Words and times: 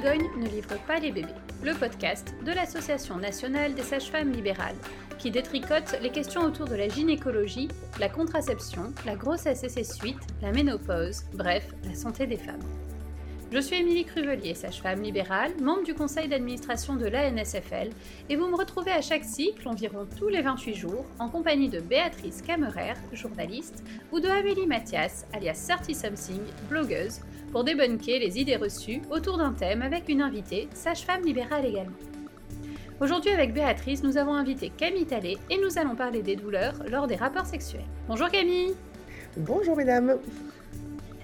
ne 0.00 0.48
livre 0.48 0.78
pas 0.86 0.98
les 0.98 1.12
bébés, 1.12 1.28
le 1.62 1.74
podcast 1.74 2.34
de 2.46 2.52
l'Association 2.52 3.18
nationale 3.18 3.74
des 3.74 3.82
sages-femmes 3.82 4.32
libérales, 4.32 4.76
qui 5.18 5.30
détricote 5.30 5.98
les 6.00 6.10
questions 6.10 6.42
autour 6.42 6.66
de 6.66 6.74
la 6.74 6.88
gynécologie, 6.88 7.68
la 7.98 8.08
contraception, 8.08 8.94
la 9.04 9.14
grossesse 9.14 9.62
et 9.62 9.68
ses 9.68 9.84
suites, 9.84 10.16
la 10.40 10.52
ménopause, 10.52 11.24
bref, 11.34 11.66
la 11.84 11.94
santé 11.94 12.26
des 12.26 12.38
femmes. 12.38 12.62
Je 13.52 13.58
suis 13.58 13.76
Émilie 13.76 14.04
Cruvelier, 14.04 14.54
sage-femme 14.54 15.02
libérale, 15.02 15.52
membre 15.60 15.82
du 15.82 15.92
conseil 15.92 16.28
d'administration 16.28 16.96
de 16.96 17.06
l'ANSFL, 17.06 17.90
et 18.28 18.36
vous 18.36 18.46
me 18.46 18.56
retrouvez 18.56 18.92
à 18.92 19.02
chaque 19.02 19.24
cycle, 19.24 19.68
environ 19.68 20.06
tous 20.18 20.28
les 20.28 20.40
28 20.40 20.74
jours, 20.76 21.04
en 21.18 21.28
compagnie 21.28 21.68
de 21.68 21.80
Béatrice 21.80 22.40
Camerer, 22.42 22.94
journaliste, 23.12 23.82
ou 24.12 24.20
de 24.20 24.28
Amélie 24.28 24.66
Mathias, 24.66 25.26
alias 25.34 25.66
30 25.68 25.94
Something, 25.94 26.40
blogueuse, 26.70 27.20
pour 27.52 27.64
débunker 27.64 28.18
les 28.18 28.38
idées 28.38 28.56
reçues 28.56 29.02
autour 29.10 29.38
d'un 29.38 29.52
thème 29.52 29.82
avec 29.82 30.08
une 30.08 30.22
invitée, 30.22 30.68
sage-femme 30.74 31.24
libérale 31.24 31.66
également. 31.66 31.96
Aujourd'hui 33.00 33.30
avec 33.30 33.54
Béatrice, 33.54 34.02
nous 34.02 34.18
avons 34.18 34.34
invité 34.34 34.70
Camille 34.76 35.06
Tallet 35.06 35.38
et 35.48 35.58
nous 35.58 35.78
allons 35.78 35.96
parler 35.96 36.22
des 36.22 36.36
douleurs 36.36 36.74
lors 36.88 37.06
des 37.06 37.16
rapports 37.16 37.46
sexuels. 37.46 37.86
Bonjour 38.08 38.28
Camille 38.28 38.74
Bonjour 39.36 39.76
mesdames 39.76 40.18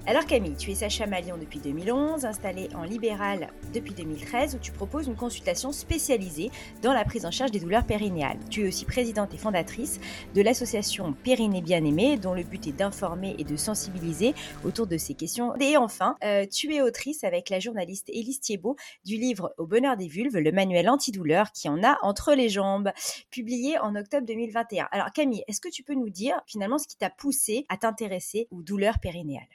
alors 0.09 0.25
Camille, 0.25 0.55
tu 0.55 0.71
es 0.71 0.85
à 0.85 1.21
Lyon 1.21 1.37
depuis 1.37 1.59
2011, 1.59 2.27
installée 2.27 2.69
en 2.77 2.85
libéral 2.85 3.49
depuis 3.75 3.93
2013 3.93 4.55
où 4.55 4.59
tu 4.59 4.71
proposes 4.71 5.09
une 5.09 5.17
consultation 5.17 5.73
spécialisée 5.73 6.53
dans 6.81 6.93
la 6.93 7.05
prise 7.05 7.27
en 7.27 7.33
charge 7.33 7.51
des 7.51 7.59
douleurs 7.59 7.85
périnéales. 7.85 8.39
Tu 8.49 8.63
es 8.63 8.69
aussi 8.69 8.85
présidente 8.85 9.35
et 9.35 9.37
fondatrice 9.37 9.99
de 10.33 10.43
l'association 10.43 11.13
Périnée 11.25 11.61
Bien-Aimée 11.61 12.19
dont 12.19 12.35
le 12.35 12.45
but 12.45 12.69
est 12.69 12.73
d'informer 12.73 13.35
et 13.39 13.43
de 13.43 13.57
sensibiliser 13.57 14.33
autour 14.65 14.87
de 14.87 14.97
ces 14.97 15.15
questions. 15.15 15.57
Et 15.57 15.77
enfin, 15.77 16.17
euh, 16.23 16.47
tu 16.47 16.73
es 16.73 16.83
autrice 16.83 17.25
avec 17.25 17.51
la 17.51 17.59
journaliste 17.59 18.09
Élise 18.09 18.39
Thiebaud 18.39 18.77
du 19.05 19.17
livre 19.17 19.55
Au 19.59 19.67
bonheur 19.67 19.97
des 19.97 20.07
vulves, 20.07 20.39
le 20.39 20.53
manuel 20.53 20.89
antidouleur 20.89 21.51
qui 21.51 21.69
en 21.69 21.83
a 21.83 21.99
entre 22.03 22.33
les 22.33 22.49
jambes, 22.49 22.93
publié 23.31 23.77
en 23.81 23.97
octobre 23.97 24.25
2021. 24.25 24.87
Alors 24.93 25.11
Camille, 25.11 25.43
est-ce 25.49 25.61
que 25.61 25.69
tu 25.69 25.83
peux 25.83 25.95
nous 25.95 26.11
dire 26.11 26.41
finalement 26.47 26.79
ce 26.79 26.87
qui 26.87 26.97
t'a 26.97 27.11
poussé 27.11 27.67
à 27.69 27.77
t'intéresser 27.77 28.47
aux 28.53 28.63
douleurs 28.63 29.01
périnéales? 29.01 29.49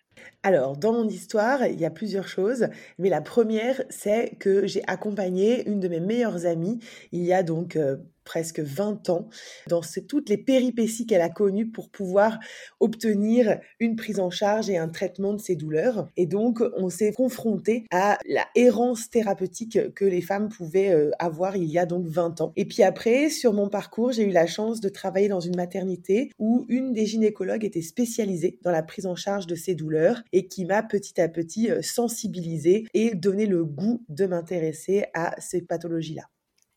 Alors, 0.43 0.75
dans 0.75 0.93
mon 0.93 1.07
histoire, 1.07 1.65
il 1.67 1.79
y 1.79 1.85
a 1.85 1.91
plusieurs 1.91 2.27
choses, 2.27 2.67
mais 2.97 3.09
la 3.09 3.21
première, 3.21 3.83
c'est 3.89 4.35
que 4.39 4.65
j'ai 4.65 4.81
accompagné 4.87 5.67
une 5.69 5.79
de 5.79 5.87
mes 5.87 5.99
meilleures 5.99 6.45
amies 6.47 6.79
il 7.11 7.23
y 7.23 7.33
a 7.33 7.43
donc 7.43 7.75
euh, 7.75 7.97
presque 8.31 8.61
20 8.61 9.09
ans 9.09 9.27
dans 9.67 9.81
toutes 10.07 10.29
les 10.29 10.37
péripéties 10.37 11.05
qu'elle 11.05 11.19
a 11.19 11.27
connues 11.27 11.69
pour 11.69 11.89
pouvoir 11.89 12.39
obtenir 12.79 13.59
une 13.81 13.97
prise 13.97 14.21
en 14.21 14.29
charge 14.29 14.69
et 14.69 14.77
un 14.77 14.87
traitement 14.87 15.33
de 15.33 15.41
ses 15.41 15.57
douleurs. 15.57 16.07
Et 16.15 16.27
donc, 16.27 16.63
on 16.77 16.87
s'est 16.87 17.11
confronté 17.11 17.83
à 17.91 18.17
la 18.25 18.45
errance 18.55 19.09
thérapeutique 19.09 19.93
que 19.95 20.05
les 20.05 20.21
femmes 20.21 20.47
pouvaient 20.47 20.93
euh, 20.93 21.11
avoir 21.19 21.57
il 21.57 21.65
y 21.65 21.77
a 21.77 21.85
donc 21.85 22.07
20 22.07 22.39
ans. 22.39 22.53
Et 22.55 22.63
puis 22.63 22.83
après, 22.83 23.29
sur 23.29 23.51
mon 23.51 23.67
parcours, 23.67 24.13
j'ai 24.13 24.23
eu 24.23 24.31
la 24.31 24.47
chance 24.47 24.79
de 24.79 24.87
travailler 24.87 25.27
dans 25.27 25.41
une 25.41 25.57
maternité 25.57 26.31
où 26.39 26.65
une 26.69 26.93
des 26.93 27.05
gynécologues 27.05 27.65
était 27.65 27.81
spécialisée 27.81 28.59
dans 28.61 28.71
la 28.71 28.81
prise 28.81 29.07
en 29.07 29.15
charge 29.15 29.45
de 29.45 29.55
ces 29.55 29.75
douleurs 29.75 30.23
et 30.31 30.47
qui 30.47 30.63
m'a 30.63 30.83
petit 30.83 31.19
à 31.19 31.27
petit 31.27 31.69
euh, 31.69 31.81
sensibilisée 31.81 32.85
et 32.93 33.13
donné 33.13 33.45
le 33.45 33.65
goût 33.65 34.05
de 34.07 34.25
m'intéresser 34.25 35.07
à 35.13 35.35
ces 35.41 35.61
pathologies-là. 35.61 36.29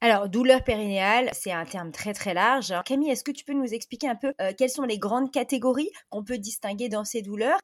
Alors, 0.04 0.28
douleur 0.28 0.62
périnéale, 0.62 1.30
c'est 1.32 1.50
un 1.50 1.64
terme 1.64 1.90
très 1.90 2.12
très 2.12 2.34
large. 2.34 2.74
Camille, 2.84 3.08
est-ce 3.08 3.24
que 3.24 3.30
tu 3.30 3.42
peux 3.42 3.54
nous 3.54 3.72
expliquer 3.72 4.06
un 4.06 4.14
peu 4.14 4.34
euh, 4.38 4.52
quelles 4.54 4.68
sont 4.68 4.82
les 4.82 4.98
grandes 4.98 5.32
catégories 5.32 5.88
qu'on 6.10 6.22
peut 6.22 6.36
distinguer 6.36 6.90
dans 6.90 7.06
ces 7.06 7.22
douleurs? 7.22 7.58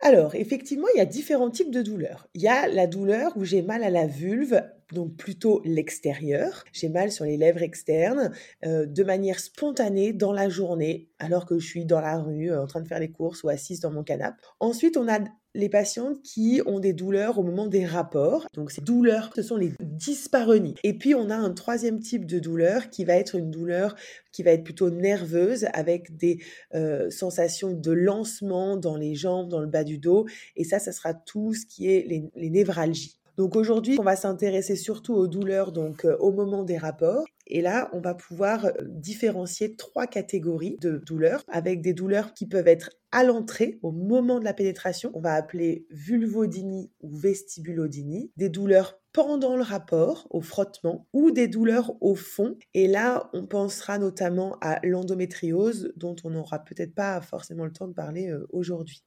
Alors, 0.00 0.34
effectivement, 0.34 0.86
il 0.94 0.98
y 0.98 1.02
a 1.02 1.04
différents 1.04 1.50
types 1.50 1.70
de 1.70 1.82
douleurs. 1.82 2.26
Il 2.32 2.40
y 2.40 2.48
a 2.48 2.68
la 2.68 2.86
douleur 2.86 3.36
où 3.36 3.44
j'ai 3.44 3.60
mal 3.60 3.84
à 3.84 3.90
la 3.90 4.06
vulve, 4.06 4.62
donc 4.92 5.16
plutôt 5.16 5.60
l'extérieur. 5.64 6.64
J'ai 6.72 6.88
mal 6.88 7.10
sur 7.10 7.24
les 7.24 7.36
lèvres 7.36 7.62
externes 7.62 8.32
euh, 8.64 8.86
de 8.86 9.04
manière 9.04 9.40
spontanée 9.40 10.12
dans 10.12 10.32
la 10.32 10.48
journée, 10.48 11.08
alors 11.18 11.46
que 11.46 11.58
je 11.58 11.66
suis 11.66 11.84
dans 11.84 12.00
la 12.00 12.18
rue 12.18 12.50
euh, 12.50 12.62
en 12.62 12.66
train 12.66 12.80
de 12.80 12.88
faire 12.88 13.00
les 13.00 13.10
courses 13.10 13.42
ou 13.42 13.48
assise 13.48 13.80
dans 13.80 13.90
mon 13.90 14.02
canapé. 14.02 14.36
Ensuite, 14.60 14.96
on 14.96 15.08
a 15.08 15.18
les 15.54 15.68
patientes 15.68 16.20
qui 16.22 16.60
ont 16.66 16.80
des 16.80 16.92
douleurs 16.92 17.38
au 17.38 17.42
moment 17.42 17.66
des 17.66 17.86
rapports. 17.86 18.46
Donc 18.54 18.72
ces 18.72 18.80
douleurs, 18.80 19.30
ce 19.36 19.42
sont 19.42 19.56
les 19.56 19.72
dyspareunies. 19.80 20.74
Et 20.82 20.98
puis 20.98 21.14
on 21.14 21.30
a 21.30 21.36
un 21.36 21.52
troisième 21.52 22.00
type 22.00 22.26
de 22.26 22.38
douleur 22.38 22.90
qui 22.90 23.04
va 23.04 23.14
être 23.14 23.36
une 23.36 23.50
douleur 23.50 23.94
qui 24.32 24.42
va 24.42 24.50
être 24.50 24.64
plutôt 24.64 24.90
nerveuse 24.90 25.66
avec 25.72 26.16
des 26.16 26.40
euh, 26.74 27.08
sensations 27.08 27.72
de 27.72 27.92
lancement 27.92 28.76
dans 28.76 28.96
les 28.96 29.14
jambes, 29.14 29.48
dans 29.48 29.60
le 29.60 29.68
bas 29.68 29.84
du 29.84 29.98
dos. 29.98 30.26
Et 30.56 30.64
ça, 30.64 30.80
ça 30.80 30.90
sera 30.90 31.14
tout 31.14 31.54
ce 31.54 31.66
qui 31.66 31.88
est 31.88 32.04
les, 32.06 32.24
les 32.34 32.50
névralgies. 32.50 33.20
Donc 33.36 33.56
aujourd'hui, 33.56 33.96
on 33.98 34.04
va 34.04 34.16
s'intéresser 34.16 34.76
surtout 34.76 35.14
aux 35.14 35.26
douleurs 35.26 35.72
donc 35.72 36.04
euh, 36.04 36.16
au 36.18 36.32
moment 36.32 36.62
des 36.62 36.78
rapports. 36.78 37.24
Et 37.46 37.60
là, 37.60 37.90
on 37.92 38.00
va 38.00 38.14
pouvoir 38.14 38.66
euh, 38.66 38.70
différencier 38.82 39.76
trois 39.76 40.06
catégories 40.06 40.76
de 40.80 40.98
douleurs 40.98 41.42
avec 41.48 41.82
des 41.82 41.92
douleurs 41.92 42.32
qui 42.32 42.46
peuvent 42.46 42.68
être 42.68 42.90
à 43.12 43.22
l'entrée, 43.22 43.78
au 43.82 43.92
moment 43.92 44.40
de 44.40 44.44
la 44.44 44.54
pénétration, 44.54 45.12
on 45.14 45.20
va 45.20 45.34
appeler 45.34 45.86
vulvodynie 45.90 46.90
ou 47.00 47.16
vestibulodynie, 47.16 48.32
des 48.36 48.48
douleurs 48.48 48.98
pendant 49.12 49.56
le 49.56 49.62
rapport, 49.62 50.26
au 50.30 50.40
frottement, 50.40 51.06
ou 51.12 51.30
des 51.30 51.46
douleurs 51.46 51.92
au 52.00 52.16
fond. 52.16 52.56
Et 52.74 52.88
là, 52.88 53.30
on 53.32 53.46
pensera 53.46 53.98
notamment 53.98 54.56
à 54.60 54.84
l'endométriose, 54.84 55.92
dont 55.96 56.16
on 56.24 56.30
n'aura 56.30 56.64
peut-être 56.64 56.94
pas 56.94 57.20
forcément 57.20 57.64
le 57.64 57.72
temps 57.72 57.86
de 57.86 57.92
parler 57.92 58.30
euh, 58.30 58.48
aujourd'hui. 58.50 59.04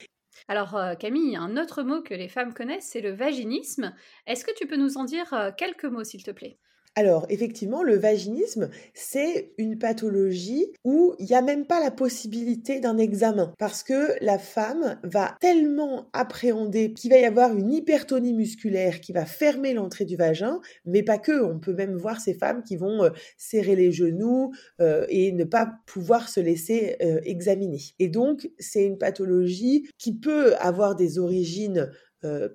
Alors 0.50 0.76
euh, 0.76 0.96
Camille, 0.96 1.36
un 1.38 1.58
autre 1.58 1.84
mot 1.84 2.02
que 2.02 2.14
les 2.14 2.28
femmes 2.30 2.54
connaissent, 2.54 2.90
c'est 2.90 3.02
le 3.02 3.12
vaginisme. 3.12 3.94
Est-ce 4.26 4.44
que 4.46 4.54
tu 4.54 4.68
peux 4.68 4.76
nous 4.78 4.98
en 4.98 5.06
dire 5.06 5.34
euh, 5.34 5.52
quelques 5.56 5.86
mots, 5.86 6.04
s'il 6.04 6.24
te 6.24 6.32
plaît? 6.32 6.60
Alors, 6.98 7.28
effectivement, 7.30 7.84
le 7.84 7.96
vaginisme, 7.96 8.72
c'est 8.96 9.52
une 9.60 9.78
pathologie 9.78 10.66
où 10.84 11.14
il 11.20 11.28
n'y 11.28 11.36
a 11.36 11.44
même 11.44 11.68
pas 11.68 11.80
la 11.80 11.92
possibilité 11.92 12.80
d'un 12.80 12.98
examen 12.98 13.54
parce 13.60 13.84
que 13.84 14.16
la 14.20 14.40
femme 14.40 15.00
va 15.04 15.38
tellement 15.40 16.10
appréhender 16.14 16.94
qu'il 16.94 17.12
va 17.12 17.20
y 17.20 17.26
avoir 17.26 17.56
une 17.56 17.72
hypertonie 17.72 18.34
musculaire 18.34 19.00
qui 19.00 19.14
va 19.14 19.28
fermer 19.28 19.76
l'entrée 19.76 20.06
du 20.06 20.16
vagin, 20.16 20.60
mais 20.86 21.04
pas 21.04 21.20
que. 21.20 21.44
On 21.44 21.60
peut 21.60 21.76
même 21.76 21.98
voir 21.98 22.20
ces 22.20 22.34
femmes 22.34 22.64
qui 22.64 22.78
vont 22.78 23.04
euh, 23.04 23.10
serrer 23.38 23.76
les 23.76 23.92
genoux 23.92 24.52
euh, 24.82 25.06
et 25.08 25.32
ne 25.34 25.44
pas 25.44 25.72
pouvoir 25.86 26.30
se 26.30 26.40
laisser 26.40 26.96
euh, 27.04 27.22
examiner. 27.26 27.82
Et 28.00 28.08
donc, 28.08 28.50
c'est 28.58 28.84
une 28.84 28.98
pathologie 28.98 29.88
qui 30.00 30.18
peut 30.18 30.56
avoir 30.56 30.96
des 30.96 31.20
origines 31.20 31.92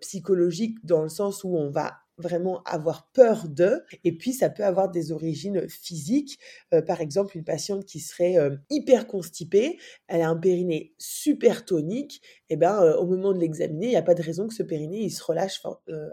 psychologiques 0.00 0.84
dans 0.84 1.02
le 1.02 1.08
sens 1.08 1.44
où 1.44 1.56
on 1.56 1.70
va 1.70 1.92
vraiment 2.22 2.62
avoir 2.62 3.10
peur 3.12 3.48
de. 3.48 3.82
Et 4.04 4.16
puis, 4.16 4.32
ça 4.32 4.48
peut 4.48 4.64
avoir 4.64 4.90
des 4.90 5.12
origines 5.12 5.68
physiques. 5.68 6.38
Euh, 6.72 6.80
par 6.80 7.00
exemple, 7.00 7.36
une 7.36 7.44
patiente 7.44 7.84
qui 7.84 8.00
serait 8.00 8.38
euh, 8.38 8.56
hyper 8.70 9.06
constipée, 9.06 9.78
elle 10.08 10.22
a 10.22 10.28
un 10.28 10.36
périnée 10.36 10.94
super 10.98 11.64
tonique. 11.64 12.22
Et 12.48 12.54
eh 12.54 12.56
ben, 12.56 12.82
euh, 12.82 12.96
au 12.96 13.06
moment 13.06 13.32
de 13.32 13.38
l'examiner, 13.38 13.86
il 13.86 13.90
n'y 13.90 13.96
a 13.96 14.02
pas 14.02 14.14
de 14.14 14.22
raison 14.22 14.48
que 14.48 14.54
ce 14.54 14.62
périnée 14.62 15.00
il 15.02 15.10
se 15.10 15.22
relâche 15.22 15.62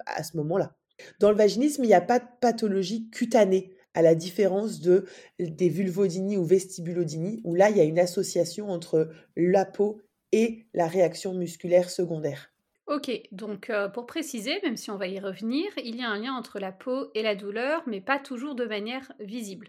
à 0.05 0.23
ce 0.23 0.35
moment-là. 0.37 0.75
Dans 1.19 1.31
le 1.31 1.37
vaginisme, 1.37 1.83
il 1.83 1.87
n'y 1.87 1.93
a 1.93 2.01
pas 2.01 2.19
de 2.19 2.25
pathologie 2.41 3.09
cutanée 3.09 3.71
à 3.93 4.01
la 4.01 4.15
différence 4.15 4.81
de 4.81 5.05
des 5.39 5.69
vulvodynies 5.69 6.37
ou 6.37 6.43
vestibulodynies, 6.43 7.41
où 7.43 7.55
là, 7.55 7.69
il 7.69 7.77
y 7.77 7.81
a 7.81 7.85
une 7.85 7.99
association 7.99 8.69
entre 8.69 9.09
la 9.35 9.65
peau 9.65 10.01
et 10.31 10.65
la 10.73 10.87
réaction 10.87 11.33
musculaire 11.33 11.89
secondaire. 11.89 12.51
Ok, 12.89 13.11
donc 13.31 13.69
euh, 13.69 13.87
pour 13.87 14.07
préciser, 14.07 14.59
même 14.63 14.75
si 14.75 14.89
on 14.89 14.97
va 14.97 15.05
y 15.05 15.19
revenir, 15.19 15.69
il 15.77 15.95
y 15.95 16.01
a 16.01 16.09
un 16.09 16.17
lien 16.17 16.33
entre 16.33 16.57
la 16.57 16.71
peau 16.71 17.11
et 17.13 17.21
la 17.21 17.35
douleur, 17.35 17.83
mais 17.85 18.01
pas 18.01 18.17
toujours 18.17 18.55
de 18.55 18.65
manière 18.65 19.11
visible. 19.19 19.67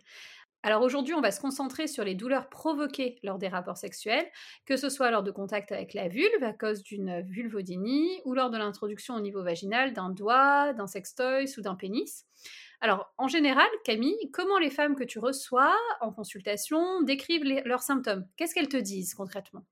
Alors 0.62 0.81
aujourd'hui, 0.81 1.12
on 1.12 1.20
va 1.20 1.30
se 1.30 1.41
concentrer 1.41 1.86
sur 1.86 2.03
les 2.03 2.14
douleurs 2.14 2.48
provoquées 2.48 3.19
lors 3.22 3.36
des 3.36 3.48
rapports 3.48 3.76
sexuels, 3.76 4.26
que 4.64 4.78
ce 4.78 4.88
soit 4.88 5.10
lors 5.10 5.22
de 5.22 5.30
contact 5.30 5.70
avec 5.70 5.92
la 5.92 6.09
vulve 6.09 6.42
à 6.42 6.54
cause 6.54 6.83
d'une 6.83 7.21
vulvodynie 7.21 8.22
ou 8.24 8.33
lors 8.33 8.48
de 8.48 8.56
l'introduction 8.56 9.16
au 9.16 9.21
niveau 9.21 9.42
vaginal 9.42 9.92
d'un 9.92 10.09
doigt, 10.09 10.72
d'un 10.72 10.86
sextoy 10.86 11.44
ou 11.59 11.60
d'un 11.60 11.74
pénis. 11.74 12.24
Alors 12.80 13.12
en 13.18 13.28
général, 13.28 13.68
Camille, 13.84 14.30
comment 14.33 14.59
les 14.59 14.71
femmes 14.71 14.97
que 14.97 15.04
tu 15.04 15.18
reçois 15.18 15.77
en 16.00 16.10
consultation 16.10 17.03
décrivent 17.03 17.44
leurs 17.66 17.83
symptômes? 17.83 18.27
Qu'est-ce 18.39 18.54
qu'elles 18.54 18.71
te 18.71 18.78
disent 18.78 19.12
concrètement? 19.12 19.66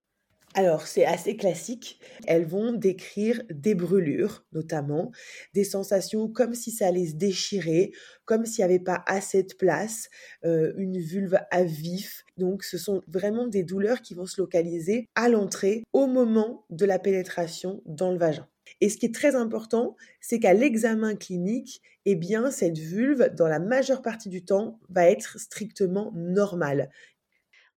Alors, 0.54 0.86
c'est 0.86 1.04
assez 1.04 1.36
classique. 1.36 2.00
Elles 2.26 2.46
vont 2.46 2.72
décrire 2.72 3.42
des 3.50 3.74
brûlures, 3.74 4.44
notamment, 4.52 5.12
des 5.54 5.64
sensations 5.64 6.28
comme 6.28 6.54
si 6.54 6.70
ça 6.70 6.88
allait 6.88 7.06
se 7.06 7.14
déchirer, 7.14 7.92
comme 8.24 8.46
s'il 8.46 8.64
n'y 8.64 8.70
avait 8.72 8.82
pas 8.82 9.04
assez 9.06 9.42
de 9.42 9.54
place, 9.54 10.08
euh, 10.44 10.72
une 10.76 10.98
vulve 10.98 11.38
à 11.50 11.62
vif. 11.64 12.24
Donc, 12.38 12.64
ce 12.64 12.78
sont 12.78 13.02
vraiment 13.06 13.46
des 13.46 13.62
douleurs 13.62 14.00
qui 14.00 14.14
vont 14.14 14.26
se 14.26 14.40
localiser 14.40 15.06
à 15.14 15.28
l'entrée, 15.28 15.84
au 15.92 16.06
moment 16.06 16.64
de 16.70 16.86
la 16.86 16.98
pénétration 16.98 17.82
dans 17.84 18.10
le 18.10 18.18
vagin. 18.18 18.48
Et 18.80 18.88
ce 18.88 18.96
qui 18.96 19.06
est 19.06 19.14
très 19.14 19.34
important, 19.34 19.96
c'est 20.20 20.40
qu'à 20.40 20.54
l'examen 20.54 21.14
clinique, 21.14 21.82
eh 22.04 22.14
bien, 22.14 22.50
cette 22.50 22.78
vulve, 22.78 23.34
dans 23.34 23.48
la 23.48 23.58
majeure 23.58 24.02
partie 24.02 24.28
du 24.28 24.44
temps, 24.44 24.78
va 24.88 25.08
être 25.10 25.38
strictement 25.38 26.12
normale. 26.14 26.90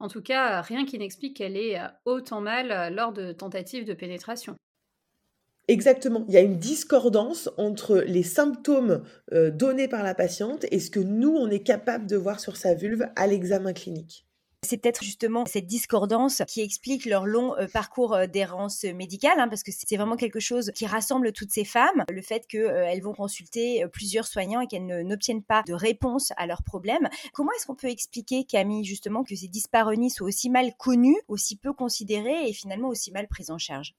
En 0.02 0.08
tout 0.08 0.22
cas, 0.22 0.62
rien 0.62 0.84
qui 0.84 0.98
n'explique 0.98 1.38
qu'elle 1.38 1.56
ait 1.56 1.80
autant 2.06 2.42
mal 2.42 2.94
lors 2.94 3.14
de 3.14 3.32
tentatives 3.32 3.86
de 3.86 3.94
pénétration. 3.94 4.56
Exactement. 5.68 6.26
Il 6.28 6.34
y 6.34 6.38
a 6.38 6.42
une 6.42 6.58
discordance 6.58 7.50
entre 7.58 8.00
les 8.00 8.24
symptômes 8.24 9.04
euh, 9.32 9.52
donnés 9.52 9.88
par 9.88 10.04
la 10.04 10.16
patiente 10.16 10.66
et 10.72 10.80
ce 10.80 10.90
que 10.90 11.00
nous, 11.00 11.34
on 11.34 11.50
est 11.50 11.64
capable 11.64 12.08
de 12.08 12.18
voir 12.18 12.40
sur 12.40 12.58
sa 12.58 12.74
vulve 12.74 13.06
à 13.16 13.28
l'examen 13.28 13.74
clinique. 13.74 14.26
C'est 14.64 14.78
peut-être 14.78 15.04
justement 15.04 15.46
cette 15.48 15.66
discordance 15.66 16.44
qui 16.48 16.62
explique 16.62 17.06
leur 17.06 17.26
long 17.26 17.58
euh, 17.58 17.66
parcours 17.68 18.14
euh, 18.14 18.28
d'errance 18.28 18.84
médicale, 18.84 19.40
hein, 19.40 19.48
parce 19.48 19.64
que 19.64 19.72
c'est 19.72 19.96
vraiment 19.98 20.16
quelque 20.16 20.40
chose 20.40 20.72
qui 20.76 20.86
rassemble 20.86 21.32
toutes 21.32 21.52
ces 21.52 21.66
femmes, 21.66 22.06
le 22.10 22.22
fait 22.22 22.46
qu'elles 22.48 23.02
vont 23.02 23.14
consulter 23.14 23.84
plusieurs 23.92 24.28
soignants 24.28 24.62
et 24.62 24.68
qu'elles 24.68 24.86
n'obtiennent 24.86 25.44
pas 25.44 25.64
de 25.64 25.74
réponse 25.74 26.32
à 26.38 26.46
leurs 26.46 26.62
problèmes. 26.62 27.10
Comment 27.34 27.52
est-ce 27.54 27.66
qu'on 27.66 27.76
peut 27.76 27.90
expliquer, 27.90 28.44
Camille, 28.44 28.86
justement, 28.86 29.24
que 29.24 29.36
ces 29.36 29.48
dyspareunies 29.48 30.12
soient 30.12 30.28
aussi 30.28 30.52
mal 30.52 30.76
connues, 30.78 31.20
aussi 31.28 31.56
peu 31.56 31.74
considérées 31.74 32.48
et 32.48 32.54
finalement 32.54 32.90
aussi 32.90 33.12
mal 33.12 33.28
prises 33.28 33.50
en 33.50 33.58
charge? 33.58 33.96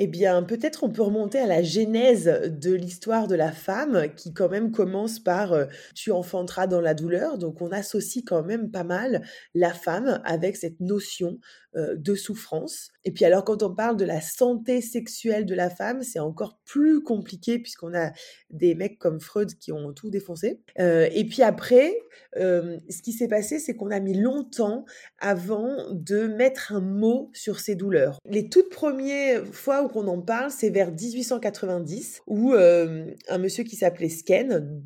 Eh 0.00 0.06
bien, 0.06 0.44
peut-être 0.44 0.84
on 0.84 0.90
peut 0.90 1.02
remonter 1.02 1.38
à 1.38 1.46
la 1.46 1.62
genèse 1.62 2.26
de 2.46 2.72
l'histoire 2.72 3.26
de 3.26 3.34
la 3.34 3.50
femme 3.50 4.06
qui 4.16 4.32
quand 4.32 4.48
même 4.48 4.70
commence 4.70 5.18
par 5.18 5.52
euh, 5.52 5.66
tu 5.94 6.12
enfanteras 6.12 6.68
dans 6.68 6.80
la 6.80 6.94
douleur. 6.94 7.36
Donc 7.36 7.60
on 7.60 7.72
associe 7.72 8.24
quand 8.24 8.44
même 8.44 8.70
pas 8.70 8.84
mal 8.84 9.22
la 9.54 9.74
femme 9.74 10.20
avec 10.24 10.56
cette 10.56 10.78
notion 10.80 11.38
de 11.74 12.14
souffrance. 12.14 12.90
Et 13.04 13.12
puis 13.12 13.24
alors 13.24 13.44
quand 13.44 13.62
on 13.62 13.74
parle 13.74 13.96
de 13.96 14.04
la 14.04 14.20
santé 14.20 14.80
sexuelle 14.80 15.46
de 15.46 15.54
la 15.54 15.70
femme, 15.70 16.02
c'est 16.02 16.18
encore 16.18 16.58
plus 16.64 17.02
compliqué 17.02 17.58
puisqu'on 17.58 17.94
a 17.94 18.10
des 18.50 18.74
mecs 18.74 18.98
comme 18.98 19.20
Freud 19.20 19.54
qui 19.58 19.72
ont 19.72 19.92
tout 19.92 20.10
défoncé. 20.10 20.60
Euh, 20.78 21.08
et 21.12 21.24
puis 21.24 21.42
après, 21.42 21.96
ce 22.34 23.02
qui 23.02 23.12
s'est 23.12 23.28
passé, 23.28 23.58
c'est 23.58 23.74
qu'on 23.74 23.90
a 23.90 24.00
mis 24.00 24.14
longtemps 24.14 24.84
avant 25.18 25.92
de 25.92 26.26
mettre 26.26 26.72
un 26.72 26.80
mot 26.80 27.30
sur 27.32 27.60
ces 27.60 27.74
douleurs. 27.74 28.18
Les 28.24 28.48
toutes 28.48 28.70
premières 28.70 29.46
fois 29.46 29.82
où 29.82 29.90
on 29.94 30.06
en 30.06 30.20
parle, 30.20 30.50
c'est 30.50 30.70
vers 30.70 30.90
1890, 30.90 32.22
où 32.26 32.52
un 32.54 33.38
monsieur 33.38 33.64
qui 33.64 33.76
s'appelait 33.76 34.08
Sken, 34.08 34.82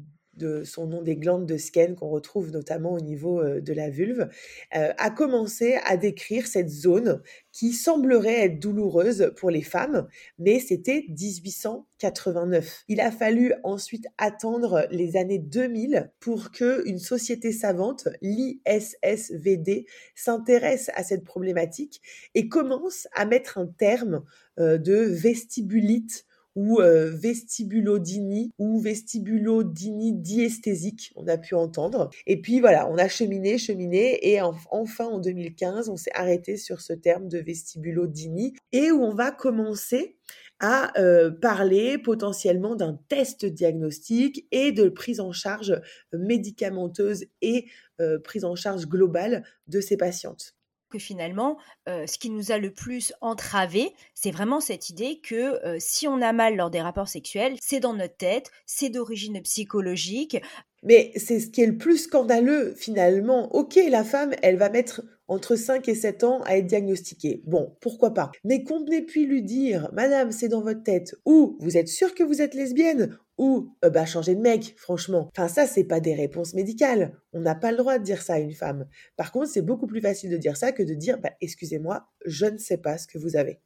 son 0.65 0.87
nom 0.87 1.03
des 1.03 1.17
glandes 1.17 1.47
de 1.47 1.57
Skene 1.57 1.95
qu'on 1.95 2.09
retrouve 2.09 2.51
notamment 2.51 2.93
au 2.93 3.01
niveau 3.01 3.43
de 3.43 3.73
la 3.73 3.91
vulve, 3.91 4.29
a 4.73 5.11
commencé 5.11 5.79
à 5.85 5.97
décrire 5.97 6.47
cette 6.47 6.71
zone 6.71 7.23
qui 7.53 7.73
semblerait 7.73 8.47
être 8.47 8.59
douloureuse 8.59 9.33
pour 9.37 9.51
les 9.51 9.63
femmes, 9.63 10.09
mais 10.39 10.59
c'était 10.59 11.05
1889. 11.09 12.85
Il 12.89 13.01
a 13.01 13.11
fallu 13.11 13.53
ensuite 13.63 14.07
attendre 14.19 14.87
les 14.91 15.17
années 15.17 15.39
2000 15.39 16.11
pour 16.21 16.51
que 16.51 16.87
une 16.89 16.99
société 16.99 17.53
savante, 17.53 18.09
l'ISSVD, 18.23 19.87
s'intéresse 20.15 20.91
à 20.95 21.03
cette 21.03 21.25
problématique 21.25 22.01
et 22.35 22.49
commence 22.49 23.07
à 23.15 23.25
mettre 23.25 23.59
un 23.59 23.67
terme 23.67 24.25
de 24.59 24.95
vestibulite 24.95 26.27
ou 26.55 26.81
euh, 26.81 27.11
ou 28.59 28.81
vestibulodynie 28.81 30.13
diesthésique, 30.15 31.13
on 31.17 31.27
a 31.27 31.39
pu 31.39 31.55
entendre. 31.55 32.11
Et 32.27 32.41
puis 32.41 32.61
voilà, 32.61 32.89
on 32.91 32.99
a 32.99 33.09
cheminé, 33.09 33.59
cheminé, 33.59 34.19
et 34.31 34.41
enfin 34.41 35.07
en 35.07 35.19
2015, 35.19 35.89
on 35.89 35.97
s'est 35.97 36.13
arrêté 36.15 36.57
sur 36.57 36.81
ce 36.81 36.93
terme 36.93 37.29
de 37.29 37.39
vestibulodynie, 37.39 38.55
et 38.73 38.91
où 38.91 39.03
on 39.03 39.15
va 39.15 39.31
commencer 39.31 40.17
à 40.61 40.97
euh, 41.01 41.31
parler 41.31 41.99
potentiellement 41.99 42.77
d'un 42.77 42.99
test 43.09 43.45
diagnostique 43.45 44.47
et 44.53 44.71
de 44.71 44.89
prise 44.89 45.19
en 45.19 45.33
charge 45.33 45.81
médicamenteuse 46.13 47.25
et 47.43 47.67
euh, 48.01 48.21
prise 48.21 48.45
en 48.45 48.55
charge 48.55 48.87
globale 48.87 49.45
de 49.67 49.81
ces 49.81 49.97
patientes 49.97 50.55
que 50.93 50.99
finalement, 50.99 51.57
ce 51.87 52.19
qui 52.19 52.31
nous 52.31 52.53
a 52.53 52.59
le 52.59 52.73
plus 52.73 53.13
entravé, 53.21 53.93
c'est 54.15 54.31
vraiment 54.31 54.61
cette 54.61 54.91
idée 54.91 55.21
que 55.21 55.59
si 55.79 56.07
on 56.07 56.21
a 56.21 56.33
mal 56.33 56.57
lors 56.57 56.71
des 56.71 56.81
rapports 56.81 57.09
sexuels, 57.09 57.57
c'est 57.61 57.81
dans 57.81 57.95
notre 57.95 58.17
tête, 58.17 58.51
c'est 58.67 58.91
d'origine 58.91 59.41
psychologique. 59.43 60.37
Mais 60.85 61.13
c'est 61.17 61.41
ce 61.41 61.47
qui 61.49 61.63
est 61.63 61.67
le 61.67 61.77
plus 61.77 61.99
scandaleux 61.99 62.75
finalement. 62.77 63.55
Ok, 63.55 63.79
la 63.89 64.05
femme, 64.05 64.35
elle 64.43 64.57
va 64.57 64.69
mettre 64.69 65.03
entre 65.29 65.55
5 65.55 65.89
et 65.89 65.95
7 65.95 66.25
ans 66.25 66.43
à 66.43 66.57
être 66.57 66.67
diagnostiquée. 66.67 67.41
Bon, 67.47 67.77
pourquoi 67.81 68.13
pas. 68.13 68.33
Mais 68.45 68.65
qu'on 68.65 68.85
ait 68.87 69.03
pu 69.03 69.25
lui 69.25 69.43
dire, 69.43 69.89
Madame, 69.93 70.33
c'est 70.33 70.49
dans 70.49 70.61
votre 70.61 70.83
tête, 70.83 71.15
ou 71.25 71.57
vous 71.61 71.77
êtes 71.77 71.89
sûre 71.89 72.15
que 72.15 72.25
vous 72.25 72.43
êtes 72.43 72.55
lesbienne, 72.55 73.17
ou 73.43 73.75
euh, 73.85 73.91
bah 73.91 74.07
changer 74.07 74.37
de 74.37 74.41
mec, 74.41 74.75
franchement. 74.79 75.29
Enfin 75.33 75.49
ça 75.49 75.67
c'est 75.67 75.83
pas 75.83 75.99
des 75.99 76.15
réponses 76.15 76.55
médicales. 76.55 77.19
On 77.33 77.41
n'a 77.41 77.57
pas 77.57 77.73
le 77.73 77.77
droit 77.77 77.99
de 77.99 78.05
dire 78.05 78.23
ça 78.23 78.35
à 78.35 78.39
une 78.39 78.55
femme. 78.55 78.87
Par 79.17 79.33
contre, 79.33 79.49
c'est 79.49 79.63
beaucoup 79.63 79.89
plus 79.89 80.01
facile 80.01 80.31
de 80.31 80.37
dire 80.37 80.57
ça 80.57 80.71
que 80.71 80.85
de 80.85 80.95
dire 80.95 81.19
bah, 81.19 81.33
excusez-moi, 81.41 82.07
je 82.25 82.47
ne 82.47 82.59
sais 82.59 82.79
pas 82.79 82.99
ce 82.99 83.09
que 83.09 83.19
vous 83.19 83.35
avez. 83.35 83.61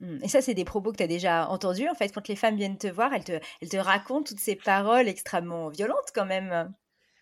Mmh. 0.00 0.18
Et 0.22 0.28
ça, 0.28 0.42
c'est 0.42 0.52
des 0.52 0.66
propos 0.66 0.92
que 0.92 0.98
tu 0.98 1.02
as 1.02 1.06
déjà 1.08 1.48
entendus, 1.48 1.88
en 1.88 1.94
fait, 1.94 2.12
quand 2.12 2.28
les 2.28 2.36
femmes 2.36 2.56
viennent 2.56 2.76
te 2.76 2.88
voir, 2.88 3.14
elles 3.14 3.24
te, 3.24 3.40
elles 3.62 3.68
te 3.70 3.76
racontent 3.78 4.24
toutes 4.24 4.40
ces 4.40 4.56
paroles 4.56 5.08
extrêmement 5.08 5.70
violentes 5.70 6.10
quand 6.14 6.26
même. 6.26 6.70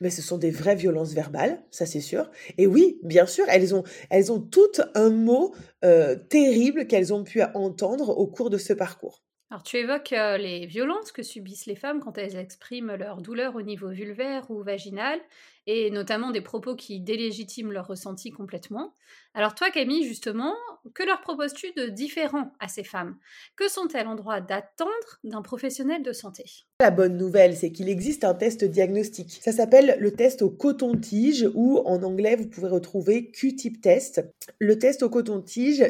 Mais 0.00 0.10
ce 0.10 0.22
sont 0.22 0.38
des 0.38 0.50
vraies 0.50 0.74
violences 0.74 1.12
verbales, 1.12 1.62
ça 1.70 1.86
c'est 1.86 2.00
sûr. 2.00 2.28
Et 2.58 2.66
oui, 2.66 2.98
bien 3.04 3.26
sûr, 3.26 3.44
elles 3.48 3.72
ont, 3.72 3.84
elles 4.08 4.32
ont 4.32 4.40
toutes 4.40 4.80
un 4.96 5.10
mot 5.10 5.54
euh, 5.84 6.16
terrible 6.16 6.88
qu'elles 6.88 7.14
ont 7.14 7.22
pu 7.22 7.40
entendre 7.54 8.18
au 8.18 8.26
cours 8.26 8.50
de 8.50 8.58
ce 8.58 8.72
parcours. 8.72 9.22
Alors 9.52 9.64
tu 9.64 9.79
évoques 9.79 10.12
euh, 10.12 10.38
les 10.38 10.64
violences 10.67 11.11
que 11.11 11.25
subissent 11.25 11.67
les 11.67 11.75
femmes 11.75 11.99
quand 11.99 12.19
elles 12.19 12.37
expriment 12.37 12.94
leur 12.94 13.20
douleur 13.20 13.56
au 13.56 13.62
niveau 13.62 13.88
vulvaire 13.88 14.49
ou 14.49 14.62
vaginal, 14.62 15.19
et 15.67 15.91
notamment 15.91 16.31
des 16.31 16.41
propos 16.41 16.76
qui 16.76 17.00
délégitiment 17.00 17.73
leur 17.73 17.88
ressenti 17.88 18.31
complètement. 18.31 18.94
Alors 19.35 19.56
toi 19.56 19.70
Camille, 19.70 20.05
justement, 20.05 20.55
que 20.94 21.02
leur 21.02 21.20
proposes-tu 21.20 21.73
de 21.76 21.87
différent 21.87 22.52
à 22.61 22.69
ces 22.69 22.85
femmes? 22.85 23.17
Que 23.56 23.69
sont-elles 23.69 24.06
en 24.06 24.14
droit 24.14 24.41
d'attendre 24.41 25.19
d'un 25.25 25.43
professionnel 25.43 26.05
de 26.05 26.12
santé? 26.12 26.44
La 26.81 26.93
bonne 26.93 27.17
nouvelle, 27.17 27.56
c'est 27.56 27.73
qu'il 27.73 27.88
existe 27.88 28.23
un 28.23 28.35
test 28.35 28.64
diagnostique. 28.64 29.41
Ça 29.43 29.50
s'appelle 29.50 29.96
le 29.99 30.12
test 30.12 30.43
au 30.43 30.50
coton-tige 30.50 31.50
ou 31.55 31.79
en 31.87 32.05
anglais 32.05 32.37
vous 32.37 32.49
pouvez 32.49 32.69
retrouver 32.69 33.32
Q-tip 33.32 33.81
test. 33.81 34.25
Le 34.61 34.79
test 34.79 35.03
au 35.03 35.11
coton-tige 35.11 35.85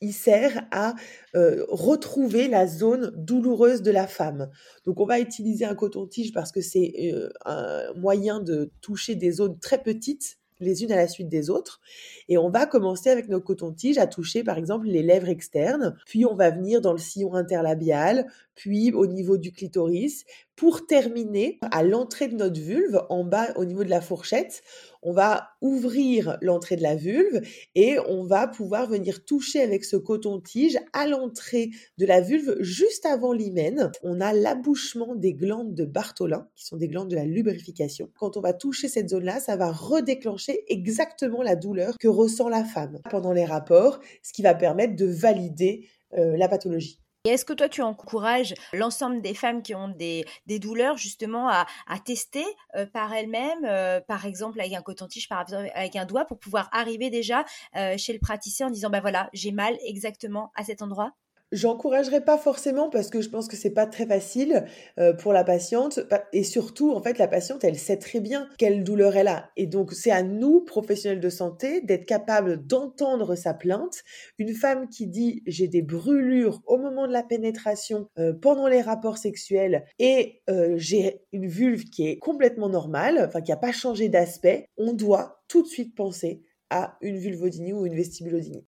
il 0.00 0.12
sert 0.12 0.66
à 0.70 0.94
retrouver 1.34 2.48
la 2.48 2.66
zone 2.66 3.12
douloureuse 3.16 3.82
de 3.82 3.90
la 3.90 4.06
femme. 4.06 4.50
Donc 4.84 5.00
on 5.00 5.06
va 5.06 5.20
utiliser 5.20 5.64
un 5.64 5.74
coton-tige 5.74 6.32
parce 6.32 6.52
que 6.52 6.60
c'est 6.60 7.12
un 7.44 7.92
moyen 7.94 8.40
de 8.40 8.70
toucher 8.80 9.14
des 9.14 9.32
zones 9.32 9.58
très 9.58 9.82
petites 9.82 10.38
les 10.60 10.82
unes 10.82 10.92
à 10.92 10.96
la 10.96 11.08
suite 11.08 11.28
des 11.28 11.50
autres. 11.50 11.80
Et 12.28 12.38
on 12.38 12.50
va 12.50 12.66
commencer 12.66 13.10
avec 13.10 13.28
nos 13.28 13.40
cotons-tiges 13.40 13.98
à 13.98 14.06
toucher 14.06 14.42
par 14.42 14.58
exemple 14.58 14.86
les 14.86 15.02
lèvres 15.02 15.28
externes, 15.28 15.96
puis 16.06 16.24
on 16.24 16.34
va 16.34 16.50
venir 16.50 16.80
dans 16.80 16.92
le 16.92 16.98
sillon 16.98 17.34
interlabial, 17.34 18.26
puis 18.54 18.92
au 18.92 19.06
niveau 19.06 19.36
du 19.36 19.52
clitoris, 19.52 20.24
pour 20.56 20.86
terminer 20.86 21.58
à 21.70 21.82
l'entrée 21.82 22.28
de 22.28 22.34
notre 22.34 22.60
vulve, 22.60 23.00
en 23.10 23.24
bas 23.24 23.52
au 23.56 23.64
niveau 23.64 23.84
de 23.84 23.90
la 23.90 24.00
fourchette, 24.00 24.62
on 25.02 25.12
va 25.12 25.50
ouvrir 25.60 26.38
l'entrée 26.40 26.76
de 26.76 26.82
la 26.82 26.96
vulve 26.96 27.42
et 27.74 27.96
on 28.08 28.24
va 28.24 28.48
pouvoir 28.48 28.88
venir 28.88 29.24
toucher 29.24 29.60
avec 29.60 29.84
ce 29.84 29.96
coton-tige 29.96 30.78
à 30.94 31.06
l'entrée 31.06 31.70
de 31.98 32.06
la 32.06 32.20
vulve 32.20 32.56
juste 32.60 33.06
avant 33.06 33.32
l'hymen. 33.32 33.92
On 34.02 34.20
a 34.20 34.32
l'abouchement 34.32 35.14
des 35.14 35.34
glandes 35.34 35.74
de 35.74 35.84
Bartholin, 35.84 36.48
qui 36.56 36.64
sont 36.64 36.76
des 36.76 36.88
glandes 36.88 37.10
de 37.10 37.16
la 37.16 37.26
lubrification. 37.26 38.10
Quand 38.18 38.36
on 38.36 38.40
va 38.40 38.52
toucher 38.52 38.88
cette 38.88 39.10
zone-là, 39.10 39.38
ça 39.38 39.56
va 39.56 39.70
redéclencher 39.70 40.64
exactement 40.68 41.42
la 41.42 41.54
douleur 41.54 41.98
que 41.98 42.08
ressent 42.08 42.48
la 42.48 42.64
femme 42.64 42.98
pendant 43.10 43.32
les 43.32 43.44
rapports, 43.44 44.00
ce 44.22 44.32
qui 44.32 44.42
va 44.42 44.54
permettre 44.54 44.96
de 44.96 45.06
valider 45.06 45.86
euh, 46.14 46.36
la 46.36 46.48
pathologie. 46.48 47.00
Et 47.26 47.30
est-ce 47.30 47.44
que 47.44 47.52
toi, 47.52 47.68
tu 47.68 47.82
encourages 47.82 48.54
l'ensemble 48.72 49.20
des 49.20 49.34
femmes 49.34 49.60
qui 49.60 49.74
ont 49.74 49.88
des, 49.88 50.24
douleurs 50.46 50.96
justement 50.96 51.48
à, 51.48 51.66
tester 52.04 52.44
euh, 52.76 52.86
par 52.86 53.12
elles-mêmes, 53.12 53.64
euh, 53.64 54.00
par 54.00 54.26
exemple 54.26 54.60
avec 54.60 54.74
un 54.74 54.82
coton-tige, 54.82 55.28
par 55.28 55.42
exemple 55.42 55.68
avec 55.74 55.96
un 55.96 56.04
doigt, 56.04 56.24
pour 56.24 56.38
pouvoir 56.38 56.68
arriver 56.70 57.10
déjà 57.10 57.44
euh, 57.74 57.98
chez 57.98 58.12
le 58.12 58.20
praticien 58.20 58.68
en 58.68 58.70
disant, 58.70 58.90
bah 58.90 59.00
voilà, 59.00 59.28
j'ai 59.32 59.50
mal 59.50 59.76
exactement 59.84 60.52
à 60.54 60.62
cet 60.62 60.82
endroit? 60.82 61.14
J'encouragerais 61.52 62.24
pas 62.24 62.38
forcément 62.38 62.90
parce 62.90 63.08
que 63.08 63.20
je 63.20 63.28
pense 63.28 63.46
que 63.46 63.54
c'est 63.54 63.70
pas 63.70 63.86
très 63.86 64.04
facile 64.04 64.64
euh, 64.98 65.12
pour 65.12 65.32
la 65.32 65.44
patiente 65.44 66.00
et 66.32 66.42
surtout 66.42 66.92
en 66.92 67.00
fait 67.00 67.18
la 67.18 67.28
patiente 67.28 67.62
elle 67.62 67.78
sait 67.78 67.98
très 67.98 68.18
bien 68.18 68.48
quelle 68.58 68.82
douleur 68.82 69.16
elle 69.16 69.28
a 69.28 69.50
et 69.56 69.66
donc 69.66 69.92
c'est 69.92 70.10
à 70.10 70.24
nous 70.24 70.62
professionnels 70.62 71.20
de 71.20 71.30
santé 71.30 71.82
d'être 71.82 72.04
capables 72.04 72.66
d'entendre 72.66 73.36
sa 73.36 73.54
plainte. 73.54 74.02
Une 74.38 74.54
femme 74.54 74.88
qui 74.88 75.06
dit 75.06 75.44
j'ai 75.46 75.68
des 75.68 75.82
brûlures 75.82 76.62
au 76.66 76.78
moment 76.78 77.06
de 77.06 77.12
la 77.12 77.22
pénétration 77.22 78.08
euh, 78.18 78.32
pendant 78.32 78.66
les 78.66 78.80
rapports 78.80 79.18
sexuels 79.18 79.84
et 80.00 80.42
euh, 80.50 80.74
j'ai 80.76 81.22
une 81.30 81.46
vulve 81.46 81.84
qui 81.84 82.08
est 82.08 82.18
complètement 82.18 82.68
normale, 82.68 83.24
enfin 83.24 83.40
qui 83.40 83.52
a 83.52 83.56
pas 83.56 83.72
changé 83.72 84.08
d'aspect, 84.08 84.68
on 84.76 84.94
doit 84.94 85.42
tout 85.46 85.62
de 85.62 85.68
suite 85.68 85.94
penser 85.94 86.42
à 86.70 86.96
une 87.02 87.18
vulvodynie 87.18 87.72
ou 87.72 87.86
une 87.86 87.94
vestibulodynie. 87.94 88.64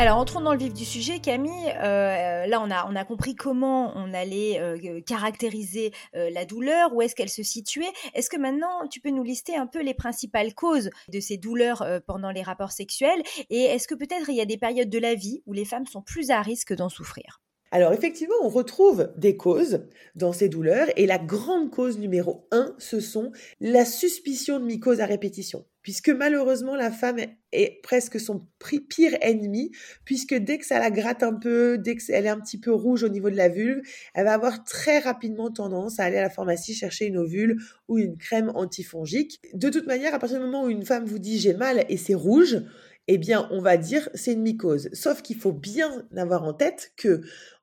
Alors 0.00 0.18
entrons 0.18 0.40
dans 0.40 0.52
le 0.52 0.60
vif 0.60 0.72
du 0.72 0.84
sujet, 0.84 1.18
Camille. 1.18 1.74
Euh, 1.82 2.46
là, 2.46 2.60
on 2.62 2.70
a, 2.70 2.88
on 2.88 2.94
a 2.94 3.04
compris 3.04 3.34
comment 3.34 3.92
on 3.96 4.14
allait 4.14 4.60
euh, 4.60 5.00
caractériser 5.00 5.92
euh, 6.14 6.30
la 6.30 6.44
douleur, 6.44 6.94
où 6.94 7.02
est-ce 7.02 7.16
qu'elle 7.16 7.28
se 7.28 7.42
situait. 7.42 7.90
Est-ce 8.14 8.30
que 8.30 8.36
maintenant, 8.36 8.86
tu 8.88 9.00
peux 9.00 9.10
nous 9.10 9.24
lister 9.24 9.56
un 9.56 9.66
peu 9.66 9.82
les 9.82 9.94
principales 9.94 10.54
causes 10.54 10.90
de 11.12 11.18
ces 11.18 11.36
douleurs 11.36 11.84
pendant 12.06 12.30
les 12.30 12.42
rapports 12.42 12.70
sexuels? 12.70 13.24
Et 13.50 13.64
est-ce 13.64 13.88
que 13.88 13.96
peut-être 13.96 14.28
il 14.28 14.36
y 14.36 14.40
a 14.40 14.44
des 14.44 14.56
périodes 14.56 14.88
de 14.88 15.00
la 15.00 15.16
vie 15.16 15.42
où 15.46 15.52
les 15.52 15.64
femmes 15.64 15.86
sont 15.86 16.02
plus 16.02 16.30
à 16.30 16.42
risque 16.42 16.72
d'en 16.74 16.88
souffrir? 16.88 17.40
Alors 17.70 17.92
effectivement, 17.92 18.34
on 18.42 18.48
retrouve 18.48 19.10
des 19.16 19.36
causes 19.36 19.86
dans 20.14 20.32
ces 20.32 20.48
douleurs 20.48 20.88
et 20.96 21.06
la 21.06 21.18
grande 21.18 21.70
cause 21.70 21.98
numéro 21.98 22.46
un, 22.50 22.74
ce 22.78 23.00
sont 23.00 23.32
la 23.60 23.84
suspicion 23.84 24.58
de 24.58 24.64
mycose 24.64 25.00
à 25.00 25.06
répétition 25.06 25.64
puisque 25.88 26.10
malheureusement 26.10 26.76
la 26.76 26.90
femme 26.90 27.16
est 27.50 27.80
presque 27.82 28.20
son 28.20 28.46
pire 28.90 29.16
ennemi, 29.22 29.70
puisque 30.04 30.34
dès 30.34 30.58
que 30.58 30.66
ça 30.66 30.78
la 30.78 30.90
gratte 30.90 31.22
un 31.22 31.32
peu, 31.32 31.78
dès 31.78 31.96
qu'elle 31.96 32.26
est 32.26 32.28
un 32.28 32.40
petit 32.40 32.60
peu 32.60 32.70
rouge 32.70 33.04
au 33.04 33.08
niveau 33.08 33.30
de 33.30 33.36
la 33.36 33.48
vulve, 33.48 33.80
elle 34.12 34.26
va 34.26 34.34
avoir 34.34 34.64
très 34.64 34.98
rapidement 34.98 35.50
tendance 35.50 35.98
à 35.98 36.04
aller 36.04 36.18
à 36.18 36.20
la 36.20 36.28
pharmacie 36.28 36.74
chercher 36.74 37.06
une 37.06 37.16
ovule 37.16 37.56
ou 37.88 37.96
une 37.96 38.18
crème 38.18 38.52
antifongique. 38.54 39.40
De 39.54 39.70
toute 39.70 39.86
manière, 39.86 40.14
à 40.14 40.18
partir 40.18 40.38
du 40.38 40.44
moment 40.44 40.64
où 40.64 40.68
une 40.68 40.84
femme 40.84 41.06
vous 41.06 41.18
dit 41.18 41.38
j'ai 41.38 41.54
mal 41.54 41.86
et 41.88 41.96
c'est 41.96 42.14
rouge, 42.14 42.58
eh 43.06 43.16
bien, 43.16 43.48
on 43.50 43.62
va 43.62 43.78
dire 43.78 44.10
c'est 44.12 44.34
une 44.34 44.42
mycose. 44.42 44.90
Sauf 44.92 45.22
qu'il 45.22 45.38
faut 45.38 45.52
bien 45.52 46.06
avoir 46.14 46.44
en 46.44 46.52
tête 46.52 46.92
que 46.98 47.22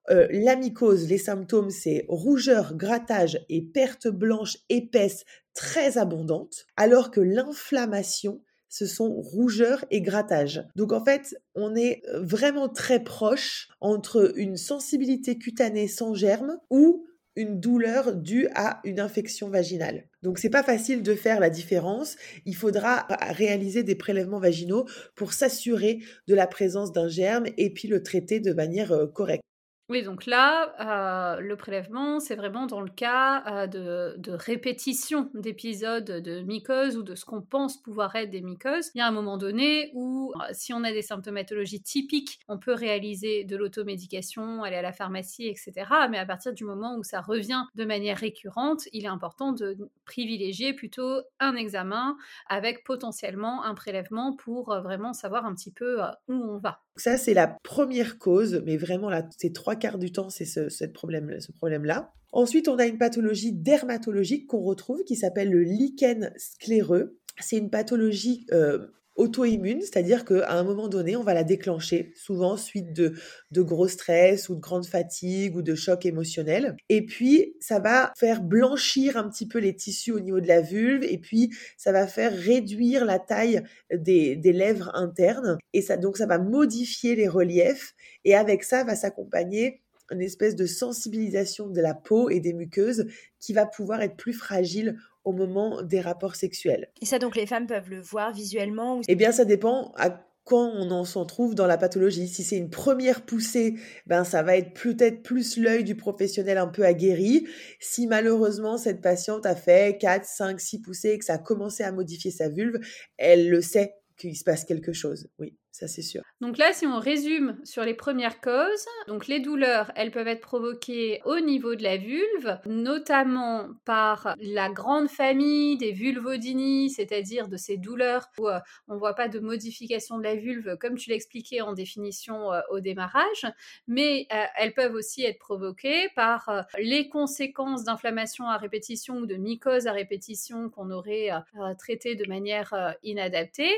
euh, 0.10 0.28
mycose, 0.58 1.08
les 1.08 1.18
symptômes, 1.18 1.70
c'est 1.70 2.06
rougeur, 2.08 2.76
grattage 2.76 3.44
et 3.50 3.62
perte 3.62 4.08
blanche 4.08 4.58
épaisse 4.70 5.26
très 5.54 5.98
abondante, 5.98 6.66
alors 6.78 7.12
que 7.12 7.22
l'inflammation, 7.22 8.42
ce 8.70 8.86
sont 8.86 9.14
rougeur 9.14 9.86
et 9.90 10.02
grattage. 10.02 10.66
Donc 10.76 10.92
en 10.92 11.04
fait, 11.04 11.36
on 11.56 11.76
est 11.76 12.04
vraiment 12.14 12.68
très 12.68 13.04
proche 13.04 13.70
entre 13.80 14.34
une 14.36 14.58
sensibilité 14.58 15.38
cutanée 15.38 15.88
sans 15.88 16.14
germe 16.14 16.58
ou 16.70 17.06
une 17.36 17.60
douleur 17.60 18.16
due 18.16 18.48
à 18.56 18.80
une 18.84 19.00
infection 19.00 19.50
vaginale. 19.50 20.08
Donc 20.24 20.40
c'est 20.40 20.50
pas 20.50 20.64
facile 20.64 21.04
de 21.04 21.16
faire 21.16 21.40
la 21.40 21.50
différence. 21.50 22.16
Il 22.46 22.56
faudra 22.56 23.08
réaliser 23.32 23.84
des 23.84 23.96
prélèvements 23.96 24.40
vaginaux 24.40 24.86
pour 25.16 25.34
s'assurer 25.34 26.00
de 26.28 26.36
la 26.36 26.48
présence 26.48 26.92
d'un 26.92 27.10
germe 27.10 27.46
et 27.58 27.72
puis 27.72 27.88
le 27.88 28.04
traiter 28.04 28.40
de 28.40 28.54
manière 28.54 28.92
euh, 28.92 29.08
correcte. 29.08 29.44
Oui, 29.88 30.02
donc 30.02 30.26
là, 30.26 31.36
euh, 31.38 31.40
le 31.42 31.56
prélèvement, 31.58 32.20
c'est 32.20 32.36
vraiment 32.36 32.66
dans 32.66 32.82
le 32.82 32.90
cas 32.90 33.44
euh, 33.46 33.68
de, 33.68 34.32
répétition 34.32 35.30
d'épisodes 35.36 36.06
de 36.06 36.42
mycose 36.42 36.98
ou 36.98 37.04
de 37.04 37.14
ce 37.14 37.24
qu'on 37.24 37.44
pense 37.44 37.80
pouvoir 37.84 38.16
être 38.16 38.32
des 38.32 38.42
mycoses. 38.42 38.90
Il 38.96 38.98
y 38.98 39.02
a 39.02 39.08
un 39.08 39.12
moment 39.12 39.38
donné 39.38 39.92
où, 39.94 40.34
euh, 40.42 40.46
si 40.54 40.74
on 40.74 40.84
a 40.84 40.92
des 40.92 41.04
symptomatologies 41.04 41.84
typiques, 41.84 42.40
on 42.48 42.58
peut 42.58 42.74
réaliser 42.74 43.44
de 43.44 43.56
l'automédication, 43.56 44.64
aller 44.64 44.78
à 44.78 44.82
la 44.82 44.92
pharmacie, 44.92 45.46
etc. 45.46 45.74
Mais 46.10 46.18
à 46.18 46.26
partir 46.26 46.52
du 46.54 46.64
moment 46.66 46.96
où 46.98 47.04
ça 47.04 47.22
revient 47.22 47.66
de 47.76 47.86
manière 47.86 48.18
récurrente, 48.18 48.88
il 48.92 49.06
est 49.06 49.08
important 49.08 49.52
de 49.52 49.78
privilégier 50.06 50.74
plutôt 50.74 51.22
un 51.40 51.56
examen 51.56 52.18
avec 52.48 52.84
potentiellement 52.86 53.64
un 53.64 53.76
prélèvement 53.76 54.36
pour 54.36 54.74
vraiment 54.82 55.14
savoir 55.14 55.46
un 55.46 55.54
petit 55.54 55.72
peu 55.72 56.02
où 56.28 56.34
on 56.34 56.58
va. 56.58 56.85
Ça, 56.98 57.18
c'est 57.18 57.34
la 57.34 57.48
première 57.48 58.18
cause, 58.18 58.62
mais 58.66 58.78
vraiment, 58.78 59.10
là, 59.10 59.28
c'est 59.38 59.54
trois 59.54 59.76
quarts 59.76 59.98
du 59.98 60.12
temps, 60.12 60.30
c'est 60.30 60.46
ce, 60.46 60.86
problème, 60.86 61.40
ce 61.40 61.52
problème-là. 61.52 62.14
Ensuite, 62.32 62.68
on 62.68 62.78
a 62.78 62.86
une 62.86 62.98
pathologie 62.98 63.52
dermatologique 63.52 64.48
qu'on 64.48 64.62
retrouve 64.62 65.04
qui 65.04 65.16
s'appelle 65.16 65.52
le 65.52 65.64
lichen 65.64 66.32
scléreux. 66.38 67.18
C'est 67.40 67.58
une 67.58 67.70
pathologie 67.70 68.46
euh, 68.52 68.88
auto-immune, 69.16 69.82
c'est-à-dire 69.82 70.26
qu'à 70.26 70.52
un 70.52 70.64
moment 70.64 70.88
donné, 70.88 71.16
on 71.16 71.24
va 71.24 71.34
la 71.34 71.44
déclencher, 71.44 72.12
souvent 72.16 72.58
suite 72.58 72.94
de, 72.94 73.14
de 73.52 73.62
gros 73.62 73.88
stress 73.88 74.50
ou 74.50 74.56
de 74.56 74.60
grande 74.60 74.86
fatigue 74.86 75.56
ou 75.56 75.62
de 75.62 75.76
choc 75.76 76.06
émotionnel. 76.06 76.76
Et 76.90 77.06
puis, 77.06 77.56
ça 77.60 77.80
va 77.80 78.12
faire 78.18 78.42
blanchir 78.42 79.18
un 79.18 79.30
petit 79.30 79.48
peu 79.48 79.60
les 79.60 79.76
tissus 79.76 80.12
au 80.12 80.20
niveau 80.20 80.40
de 80.40 80.48
la 80.48 80.62
vulve 80.62 81.04
et 81.04 81.18
puis 81.18 81.52
ça 81.78 81.92
va 81.92 82.08
faire 82.08 82.34
réduire 82.34 83.06
la 83.06 83.20
taille 83.20 83.64
des, 83.94 84.36
des 84.36 84.54
lèvres 84.54 84.92
internes 84.96 85.58
et 85.74 85.82
ça, 85.82 85.98
donc 85.98 86.18
ça 86.18 86.26
va 86.26 86.38
modifier 86.38 87.16
les 87.16 87.28
reliefs 87.28 87.94
et 88.24 88.36
avec 88.36 88.64
ça 88.64 88.84
va 88.84 88.96
s'accompagner 88.96 89.82
une 90.12 90.22
espèce 90.22 90.56
de 90.56 90.66
sensibilisation 90.66 91.68
de 91.68 91.82
la 91.82 91.94
peau 91.94 92.30
et 92.30 92.40
des 92.40 92.54
muqueuses 92.54 93.08
qui 93.40 93.54
va 93.54 93.66
pouvoir 93.66 94.02
être 94.02 94.16
plus 94.16 94.34
fragile 94.34 94.98
au 95.26 95.34
moment 95.34 95.82
des 95.82 96.00
rapports 96.00 96.36
sexuels. 96.36 96.90
Et 97.02 97.06
ça, 97.06 97.20
donc, 97.20 97.36
les 97.36 97.46
femmes 97.46 97.68
peuvent 97.68 97.90
le 97.90 98.00
voir 98.00 98.32
visuellement 98.34 99.02
Eh 99.08 99.16
bien, 99.16 99.32
ça 99.32 99.46
dépend 99.46 99.92
à 99.98 100.26
quand 100.46 100.72
on 100.76 100.92
en 100.92 101.06
s'en 101.06 101.26
trouve 101.26 101.56
dans 101.56 101.66
la 101.66 101.78
pathologie. 101.78 102.28
Si 102.28 102.44
c'est 102.44 102.58
une 102.58 102.70
première 102.70 103.26
poussée, 103.26 103.76
ben 104.06 104.24
ça 104.24 104.44
va 104.44 104.56
être 104.56 104.74
peut-être 104.80 105.24
plus 105.24 105.58
l'œil 105.58 105.84
du 105.84 105.96
professionnel 105.96 106.60
un 106.60 106.68
peu 106.68 106.86
aguerri. 106.86 107.48
Si 107.80 108.06
malheureusement 108.06 108.78
cette 108.78 109.02
patiente 109.02 109.48
a 109.48 109.56
fait 109.56 109.98
4, 110.00 110.24
5, 110.24 110.60
6 110.60 110.82
poussées 110.82 111.10
et 111.14 111.18
que 111.18 111.26
ça 111.26 111.34
a 111.34 111.38
commencé 111.40 111.84
à 111.84 111.92
modifier 111.92 112.30
sa 112.30 112.48
vulve, 112.48 112.80
elle 113.18 113.50
le 113.50 113.62
sait 113.62 113.96
qu'il 114.18 114.38
se 114.38 114.44
passe 114.44 114.66
quelque 114.66 114.94
chose. 114.94 115.28
Oui 115.40 115.58
c'est 115.88 116.02
sûr. 116.02 116.22
Donc 116.42 116.58
là, 116.58 116.74
si 116.74 116.86
on 116.86 117.00
résume 117.00 117.58
sur 117.64 117.84
les 117.84 117.94
premières 117.94 118.40
causes, 118.40 118.86
donc 119.08 119.28
les 119.28 119.40
douleurs, 119.40 119.92
elles 119.96 120.12
peuvent 120.12 120.28
être 120.28 120.42
provoquées 120.42 121.22
au 121.26 121.40
niveau 121.40 121.76
de 121.76 121.84
la 121.84 121.98
vulve, 121.98 122.60
notamment 122.66 123.70
par 123.84 124.36
la 124.40 124.70
grande 124.70 125.10
famille 125.10 125.78
des 125.78 125.92
vulvodynies, 125.92 126.90
c'est-à-dire 126.90 127.48
de 127.48 127.58
ces 127.58 127.78
douleurs 127.78 128.30
où 128.38 128.48
euh, 128.48 128.60
on 128.88 128.94
ne 128.94 129.00
voit 129.00 129.16
pas 129.16 129.28
de 129.28 129.40
modification 129.40 130.18
de 130.18 130.24
la 130.24 130.36
vulve, 130.36 130.78
comme 130.78 130.96
tu 130.96 131.10
l'expliquais 131.10 131.62
en 131.62 131.74
définition 131.74 132.54
euh, 132.54 132.62
au 132.70 132.80
démarrage, 132.80 133.46
mais 133.88 134.28
euh, 134.34 134.46
elles 134.58 134.74
peuvent 134.74 134.94
aussi 134.94 135.24
être 135.24 135.40
provoquées 135.40 136.10
par 136.16 136.66
les 136.80 137.10
conséquences 137.10 137.84
d'inflammation 137.84 138.48
à 138.48 138.58
répétition 138.58 139.18
ou 139.18 139.26
de 139.26 139.36
mycose 139.36 139.88
à 139.88 139.92
répétition 139.92 140.70
qu'on 140.70 140.92
aurait 140.92 141.30
traité 141.78 142.16
de 142.16 142.28
manière 142.28 142.96
inadaptée 143.04 143.72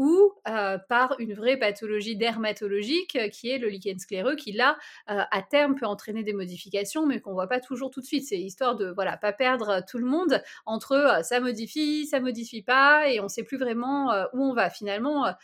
ou 0.00 0.32
par 0.88 1.14
une 1.18 1.34
vraie 1.34 1.58
pathologie 1.58 2.16
dermatologique 2.16 3.16
euh, 3.16 3.28
qui 3.28 3.50
est 3.50 3.58
le 3.58 3.68
lichen 3.68 3.98
scléreux 3.98 4.34
qui 4.34 4.50
là 4.50 4.78
euh, 5.10 5.20
à 5.30 5.42
terme 5.42 5.74
peut 5.74 5.84
entraîner 5.84 6.22
des 6.22 6.32
modifications 6.32 7.04
mais 7.04 7.20
qu'on 7.20 7.34
voit 7.34 7.48
pas 7.48 7.60
toujours 7.60 7.90
tout 7.90 8.00
de 8.00 8.06
suite. 8.06 8.24
C'est 8.26 8.38
histoire 8.38 8.76
de 8.76 8.90
voilà 8.94 9.18
pas 9.18 9.34
perdre 9.34 9.84
tout 9.86 9.98
le 9.98 10.06
monde 10.06 10.42
entre 10.64 10.92
euh, 10.92 11.22
ça 11.22 11.38
modifie 11.40 12.06
ça 12.06 12.18
modifie 12.18 12.62
pas 12.62 13.10
et 13.10 13.20
on 13.20 13.28
sait 13.28 13.42
plus 13.42 13.58
vraiment 13.58 14.10
où 14.32 14.42
on 14.42 14.54
va. 14.54 14.70
Finalement 14.70 15.34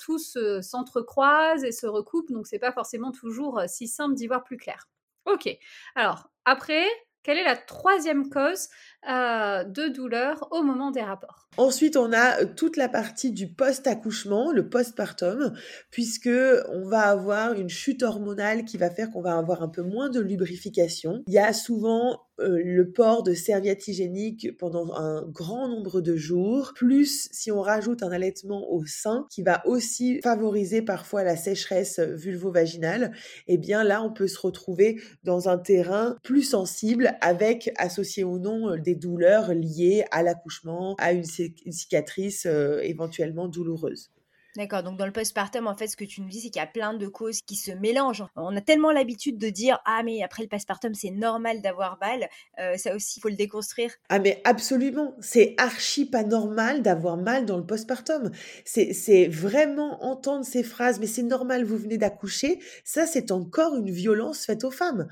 tous 0.00 0.36
s'entrecroisent 0.60 1.62
et 1.62 1.70
se 1.70 1.86
recoupent 1.86 2.32
donc 2.32 2.48
c'est 2.48 2.58
pas 2.58 2.72
forcément 2.72 3.12
toujours 3.12 3.62
si 3.68 3.86
simple 3.86 4.14
d'y 4.14 4.26
voir 4.26 4.42
plus 4.42 4.56
clair. 4.56 4.88
Ok. 5.24 5.48
Alors 5.94 6.30
après 6.44 6.84
quelle 7.22 7.38
est 7.38 7.44
la 7.44 7.56
troisième 7.56 8.30
cause 8.30 8.68
euh, 9.08 9.64
de 9.64 9.88
douleur 9.88 10.46
au 10.50 10.62
moment 10.62 10.90
des 10.90 11.00
rapports. 11.00 11.48
Ensuite, 11.56 11.96
on 11.96 12.12
a 12.12 12.42
euh, 12.42 12.46
toute 12.54 12.76
la 12.76 12.88
partie 12.88 13.32
du 13.32 13.48
post-accouchement, 13.48 14.52
le 14.52 14.68
postpartum, 14.68 15.54
puisque 15.90 16.28
on 16.68 16.86
va 16.86 17.08
avoir 17.08 17.54
une 17.54 17.70
chute 17.70 18.02
hormonale 18.02 18.66
qui 18.66 18.76
va 18.76 18.90
faire 18.90 19.10
qu'on 19.10 19.22
va 19.22 19.38
avoir 19.38 19.62
un 19.62 19.68
peu 19.68 19.82
moins 19.82 20.10
de 20.10 20.20
lubrification. 20.20 21.22
Il 21.28 21.32
y 21.32 21.38
a 21.38 21.54
souvent 21.54 22.20
euh, 22.40 22.60
le 22.62 22.90
port 22.90 23.22
de 23.22 23.34
serviettes 23.34 23.88
hygiéniques 23.88 24.56
pendant 24.58 24.94
un 24.94 25.22
grand 25.26 25.68
nombre 25.68 26.00
de 26.00 26.16
jours, 26.16 26.72
plus 26.74 27.28
si 27.32 27.50
on 27.50 27.60
rajoute 27.60 28.02
un 28.02 28.12
allaitement 28.12 28.70
au 28.70 28.84
sein 28.84 29.26
qui 29.30 29.42
va 29.42 29.66
aussi 29.66 30.20
favoriser 30.22 30.82
parfois 30.82 31.24
la 31.24 31.36
sécheresse 31.36 31.98
vulvo-vaginale, 32.00 33.12
eh 33.48 33.58
bien 33.58 33.82
là 33.82 34.02
on 34.02 34.12
peut 34.12 34.28
se 34.28 34.38
retrouver 34.38 35.00
dans 35.24 35.48
un 35.48 35.58
terrain 35.58 36.16
plus 36.22 36.42
sensible 36.42 37.12
avec 37.20 37.72
associé 37.76 38.24
ou 38.24 38.38
non 38.38 38.76
des 38.76 38.89
douleurs 38.94 39.52
liées 39.54 40.04
à 40.10 40.22
l'accouchement, 40.22 40.94
à 40.98 41.12
une, 41.12 41.24
cicatrice 41.24 42.46
euh, 42.46 42.80
éventuellement 42.82 43.48
douloureuse. 43.48 44.10
D'accord, 44.56 44.82
donc 44.82 44.98
dans 44.98 45.06
le 45.06 45.12
postpartum, 45.12 45.68
en 45.68 45.76
fait, 45.76 45.86
ce 45.86 45.96
que 45.96 46.04
tu 46.04 46.20
nous 46.20 46.28
dis, 46.28 46.40
c'est 46.40 46.48
qu'il 46.48 46.60
y 46.60 46.64
a 46.64 46.66
plein 46.66 46.92
de 46.92 47.06
causes 47.06 47.40
qui 47.42 47.54
se 47.54 47.70
mélangent. 47.70 48.24
On 48.34 48.56
a 48.56 48.60
tellement 48.60 48.90
l'habitude 48.90 49.38
de 49.38 49.48
dire 49.48 49.78
Ah, 49.84 50.02
mais 50.04 50.24
après 50.24 50.42
le 50.42 50.48
postpartum, 50.48 50.92
c'est 50.92 51.12
normal 51.12 51.62
d'avoir 51.62 51.98
mal. 52.00 52.28
Euh, 52.58 52.76
ça 52.76 52.96
aussi, 52.96 53.18
il 53.18 53.20
faut 53.20 53.28
le 53.28 53.36
déconstruire. 53.36 53.92
Ah, 54.08 54.18
mais 54.18 54.40
absolument. 54.44 55.14
C'est 55.20 55.54
archi 55.56 56.04
pas 56.04 56.24
normal 56.24 56.82
d'avoir 56.82 57.16
mal 57.16 57.46
dans 57.46 57.58
le 57.58 57.64
postpartum. 57.64 58.32
C'est 58.64 59.28
vraiment 59.28 60.02
entendre 60.02 60.44
ces 60.44 60.64
phrases, 60.64 60.98
mais 60.98 61.06
c'est 61.06 61.22
normal, 61.22 61.64
vous 61.64 61.78
venez 61.78 61.96
d'accoucher. 61.96 62.58
Ça, 62.82 63.06
c'est 63.06 63.30
encore 63.30 63.76
une 63.76 63.90
violence 63.90 64.44
faite 64.44 64.64
aux 64.64 64.72
femmes. 64.72 65.06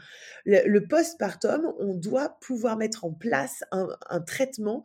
Le, 0.47 0.80
postpartum, 0.80 1.73
on 1.78 1.95
doit 1.95 2.38
pouvoir 2.40 2.76
mettre 2.76 3.04
en 3.04 3.12
place 3.12 3.62
un, 3.71 3.88
un 4.09 4.21
traitement 4.21 4.85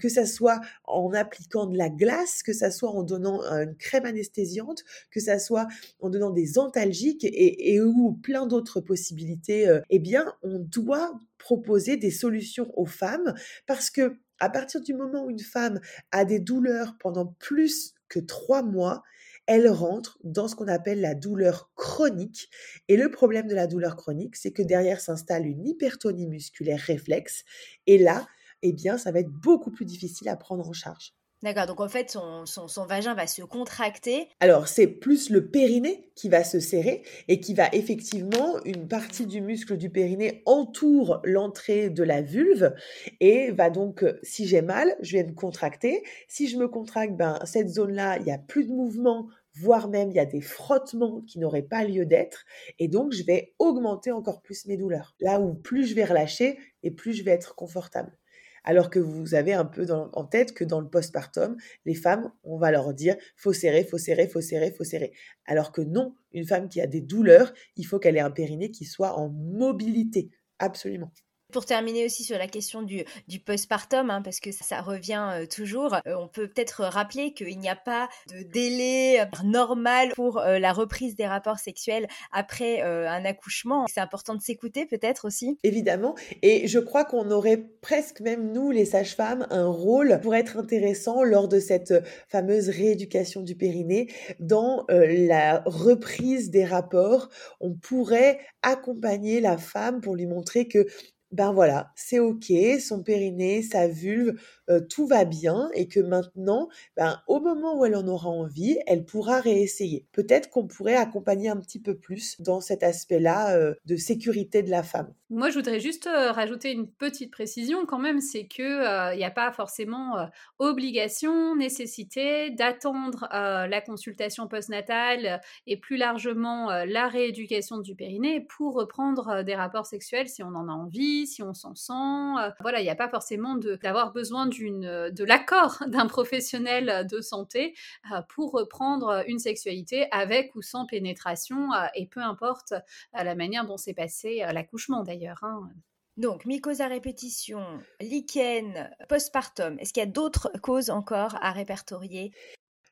que 0.00 0.08
ça 0.08 0.26
soit 0.26 0.60
en 0.84 1.12
appliquant 1.12 1.66
de 1.66 1.76
la 1.76 1.88
glace, 1.88 2.42
que 2.42 2.52
ça 2.52 2.70
soit 2.70 2.90
en 2.90 3.02
donnant 3.02 3.42
une 3.42 3.76
crème 3.76 4.01
anesthésiante, 4.04 4.84
que 5.10 5.20
ça 5.20 5.38
soit 5.38 5.66
en 6.00 6.10
donnant 6.10 6.30
des 6.30 6.58
antalgiques 6.58 7.24
et, 7.24 7.80
ou 7.80 8.12
plein 8.22 8.46
d'autres 8.46 8.80
possibilités, 8.80 9.68
euh, 9.68 9.80
eh 9.90 9.98
bien, 9.98 10.32
on 10.42 10.58
doit 10.58 11.18
proposer 11.38 11.96
des 11.96 12.10
solutions 12.10 12.70
aux 12.78 12.86
femmes 12.86 13.34
parce 13.66 13.90
que 13.90 14.16
à 14.38 14.50
partir 14.50 14.80
du 14.80 14.92
moment 14.92 15.24
où 15.24 15.30
une 15.30 15.38
femme 15.38 15.80
a 16.10 16.24
des 16.24 16.40
douleurs 16.40 16.96
pendant 16.98 17.26
plus 17.38 17.94
que 18.08 18.18
trois 18.18 18.62
mois, 18.62 19.02
elle 19.46 19.68
rentre 19.68 20.18
dans 20.24 20.48
ce 20.48 20.56
qu'on 20.56 20.68
appelle 20.68 21.00
la 21.00 21.14
douleur 21.14 21.70
chronique. 21.76 22.50
Et 22.88 22.96
le 22.96 23.10
problème 23.10 23.46
de 23.46 23.54
la 23.54 23.66
douleur 23.66 23.96
chronique, 23.96 24.36
c'est 24.36 24.52
que 24.52 24.62
derrière 24.62 25.00
s'installe 25.00 25.46
une 25.46 25.66
hypertonie 25.66 26.26
musculaire 26.26 26.80
réflexe. 26.80 27.44
Et 27.86 27.98
là, 27.98 28.26
eh 28.62 28.72
bien, 28.72 28.98
ça 28.98 29.10
va 29.10 29.20
être 29.20 29.30
beaucoup 29.30 29.70
plus 29.70 29.84
difficile 29.84 30.28
à 30.28 30.36
prendre 30.36 30.68
en 30.68 30.72
charge. 30.72 31.14
D'accord, 31.42 31.66
donc 31.66 31.80
en 31.80 31.88
fait, 31.88 32.16
son, 32.44 32.84
vagin 32.86 33.14
va 33.14 33.26
se 33.26 33.42
contracter. 33.42 34.28
Alors, 34.38 34.68
c'est 34.68 34.86
plus 34.86 35.28
le 35.28 35.48
périnée 35.48 36.08
qui 36.14 36.28
va 36.28 36.44
se 36.44 36.60
serrer 36.60 37.02
et 37.26 37.40
qui 37.40 37.52
va 37.52 37.68
effectivement, 37.72 38.62
une 38.64 38.86
partie 38.86 39.26
du 39.26 39.40
muscle 39.40 39.76
du 39.76 39.90
périnée 39.90 40.42
entoure 40.46 41.20
l'entrée 41.24 41.90
de 41.90 42.04
la 42.04 42.22
vulve 42.22 42.72
et 43.18 43.50
va 43.50 43.70
donc, 43.70 44.04
si 44.22 44.46
j'ai 44.46 44.62
mal, 44.62 44.94
je 45.00 45.16
vais 45.16 45.24
me 45.24 45.32
contracter. 45.32 46.04
Si 46.28 46.46
je 46.48 46.56
me 46.58 46.68
contracte, 46.68 47.16
ben, 47.16 47.40
cette 47.44 47.70
zone-là, 47.70 48.18
il 48.18 48.24
n'y 48.24 48.32
a 48.32 48.38
plus 48.38 48.64
de 48.64 48.72
mouvement, 48.72 49.26
voire 49.54 49.88
même 49.88 50.10
il 50.10 50.16
y 50.16 50.20
a 50.20 50.26
des 50.26 50.40
frottements 50.40 51.22
qui 51.22 51.40
n'auraient 51.40 51.62
pas 51.62 51.82
lieu 51.82 52.06
d'être, 52.06 52.44
et 52.78 52.86
donc 52.86 53.12
je 53.12 53.24
vais 53.24 53.54
augmenter 53.58 54.12
encore 54.12 54.42
plus 54.42 54.66
mes 54.66 54.76
douleurs. 54.76 55.16
Là 55.20 55.40
où 55.40 55.54
plus 55.54 55.86
je 55.86 55.94
vais 55.96 56.04
relâcher 56.04 56.56
et 56.84 56.92
plus 56.92 57.14
je 57.14 57.24
vais 57.24 57.32
être 57.32 57.56
confortable 57.56 58.16
alors 58.64 58.90
que 58.90 58.98
vous 58.98 59.34
avez 59.34 59.52
un 59.52 59.64
peu 59.64 59.86
en 59.90 60.24
tête 60.24 60.54
que 60.54 60.64
dans 60.64 60.80
le 60.80 60.88
postpartum, 60.88 61.56
les 61.84 61.94
femmes, 61.94 62.32
on 62.44 62.58
va 62.58 62.70
leur 62.70 62.94
dire 62.94 63.16
faut 63.36 63.52
serrer, 63.52 63.84
faut 63.84 63.98
serrer, 63.98 64.28
faut 64.28 64.40
serrer, 64.40 64.72
faut 64.72 64.84
serrer. 64.84 65.12
Alors 65.46 65.72
que 65.72 65.80
non, 65.80 66.14
une 66.32 66.46
femme 66.46 66.68
qui 66.68 66.80
a 66.80 66.86
des 66.86 67.00
douleurs, 67.00 67.52
il 67.76 67.84
faut 67.84 67.98
qu'elle 67.98 68.16
ait 68.16 68.20
un 68.20 68.30
périnée 68.30 68.70
qui 68.70 68.84
soit 68.84 69.18
en 69.18 69.28
mobilité, 69.28 70.30
absolument. 70.58 71.12
Pour 71.52 71.66
terminer 71.66 72.06
aussi 72.06 72.24
sur 72.24 72.38
la 72.38 72.46
question 72.46 72.80
du, 72.80 73.04
du 73.28 73.38
postpartum, 73.38 74.08
hein, 74.08 74.22
parce 74.22 74.40
que 74.40 74.50
ça, 74.52 74.80
revient 74.80 75.28
euh, 75.32 75.46
toujours, 75.46 75.94
euh, 75.94 76.14
on 76.18 76.26
peut 76.26 76.48
peut-être 76.48 76.84
rappeler 76.84 77.34
qu'il 77.34 77.58
n'y 77.58 77.68
a 77.68 77.76
pas 77.76 78.08
de 78.30 78.42
délai 78.42 79.20
euh, 79.20 79.24
normal 79.44 80.12
pour 80.14 80.40
la 80.40 80.72
reprise 80.72 81.14
des 81.14 81.26
rapports 81.26 81.58
sexuels 81.58 82.08
après 82.32 82.80
un 82.82 83.24
accouchement. 83.24 83.86
C'est 83.92 84.00
important 84.00 84.34
de 84.34 84.40
s'écouter 84.40 84.86
peut-être 84.86 85.26
aussi. 85.26 85.58
Évidemment, 85.62 86.14
et 86.40 86.66
je 86.68 86.78
crois 86.78 87.04
qu'on 87.04 87.30
aurait 87.30 87.64
presque 87.80 88.20
même 88.20 88.52
nous, 88.52 88.70
les 88.70 88.86
sages-femmes, 88.86 89.46
un 89.50 89.66
rôle 89.66 90.20
pour 90.22 90.34
être 90.34 90.56
intéressant 90.56 91.22
lors 91.22 91.48
de 91.48 91.60
cette 91.60 91.94
fameuse 92.28 92.68
rééducation 92.70 93.42
du 93.42 93.54
périnée 93.56 94.08
dans 94.40 94.86
la 94.88 95.62
reprise 95.66 96.50
des 96.50 96.64
rapports. 96.64 97.28
On 97.60 97.74
pourrait 97.74 98.38
accompagner 98.62 99.40
la 99.40 99.58
femme 99.58 100.00
pour 100.00 100.16
lui 100.16 100.26
montrer 100.26 100.68
que 100.68 100.86
ben 101.32 101.52
voilà, 101.52 101.90
c'est 101.96 102.18
ok, 102.18 102.52
son 102.78 103.02
périnée, 103.02 103.62
sa 103.62 103.88
vulve, 103.88 104.38
euh, 104.68 104.80
tout 104.80 105.06
va 105.06 105.24
bien 105.24 105.70
et 105.74 105.88
que 105.88 105.98
maintenant, 106.00 106.68
ben, 106.96 107.20
au 107.26 107.40
moment 107.40 107.78
où 107.78 107.86
elle 107.86 107.96
en 107.96 108.06
aura 108.06 108.28
envie, 108.28 108.78
elle 108.86 109.04
pourra 109.04 109.40
réessayer. 109.40 110.06
Peut-être 110.12 110.50
qu'on 110.50 110.66
pourrait 110.66 110.94
accompagner 110.94 111.48
un 111.48 111.56
petit 111.56 111.80
peu 111.80 111.96
plus 111.96 112.40
dans 112.40 112.60
cet 112.60 112.82
aspect-là 112.82 113.56
euh, 113.56 113.74
de 113.86 113.96
sécurité 113.96 114.62
de 114.62 114.70
la 114.70 114.82
femme. 114.82 115.12
Moi, 115.30 115.48
je 115.48 115.54
voudrais 115.54 115.80
juste 115.80 116.06
euh, 116.06 116.32
rajouter 116.32 116.70
une 116.72 116.86
petite 116.86 117.32
précision 117.32 117.86
quand 117.86 117.98
même, 117.98 118.20
c'est 118.20 118.46
que 118.46 119.12
il 119.14 119.16
n'y 119.16 119.24
a 119.24 119.30
pas 119.30 119.50
forcément 119.52 120.28
obligation, 120.58 121.56
nécessité 121.56 122.50
d'attendre 122.50 123.26
la 123.30 123.80
consultation 123.80 124.46
postnatale 124.48 125.40
et 125.66 125.76
plus 125.78 125.96
largement 125.96 126.70
la 126.84 127.08
rééducation 127.08 127.78
du 127.78 127.94
périnée 127.94 128.40
pour 128.40 128.74
reprendre 128.74 129.42
des 129.42 129.54
rapports 129.54 129.86
sexuels 129.86 130.28
si 130.28 130.42
on 130.42 130.54
en 130.54 130.68
a 130.68 130.72
envie, 130.72 131.21
si 131.26 131.42
on 131.42 131.54
s'en 131.54 131.74
sent. 131.74 132.52
voilà, 132.60 132.80
il 132.80 132.84
n'y 132.84 132.90
a 132.90 132.96
pas 132.96 133.08
forcément 133.08 133.56
d'avoir 133.56 134.12
besoin 134.12 134.48
euh, 134.60 135.10
de 135.10 135.24
l'accord 135.24 135.78
d'un 135.86 136.06
professionnel 136.06 137.06
de 137.06 137.20
santé 137.20 137.74
euh, 138.12 138.22
pour 138.28 138.52
reprendre 138.52 139.22
une 139.26 139.38
sexualité 139.38 140.06
avec 140.10 140.54
ou 140.54 140.62
sans 140.62 140.86
pénétration 140.86 141.72
euh, 141.72 141.86
et 141.94 142.06
peu 142.06 142.20
importe 142.20 142.74
la 143.12 143.34
manière 143.34 143.66
dont 143.66 143.76
s'est 143.76 143.94
passé 143.94 144.44
l'accouchement 144.52 145.02
d'ailleurs. 145.02 145.42
Hein. 145.42 145.70
Donc, 146.16 146.44
mycose 146.44 146.80
à 146.80 146.88
répétition, 146.88 147.64
lichen, 148.00 148.90
postpartum, 149.08 149.78
est-ce 149.78 149.92
qu'il 149.92 150.02
y 150.02 150.06
a 150.06 150.10
d'autres 150.10 150.50
causes 150.62 150.90
encore 150.90 151.36
à 151.40 151.52
répertorier? 151.52 152.32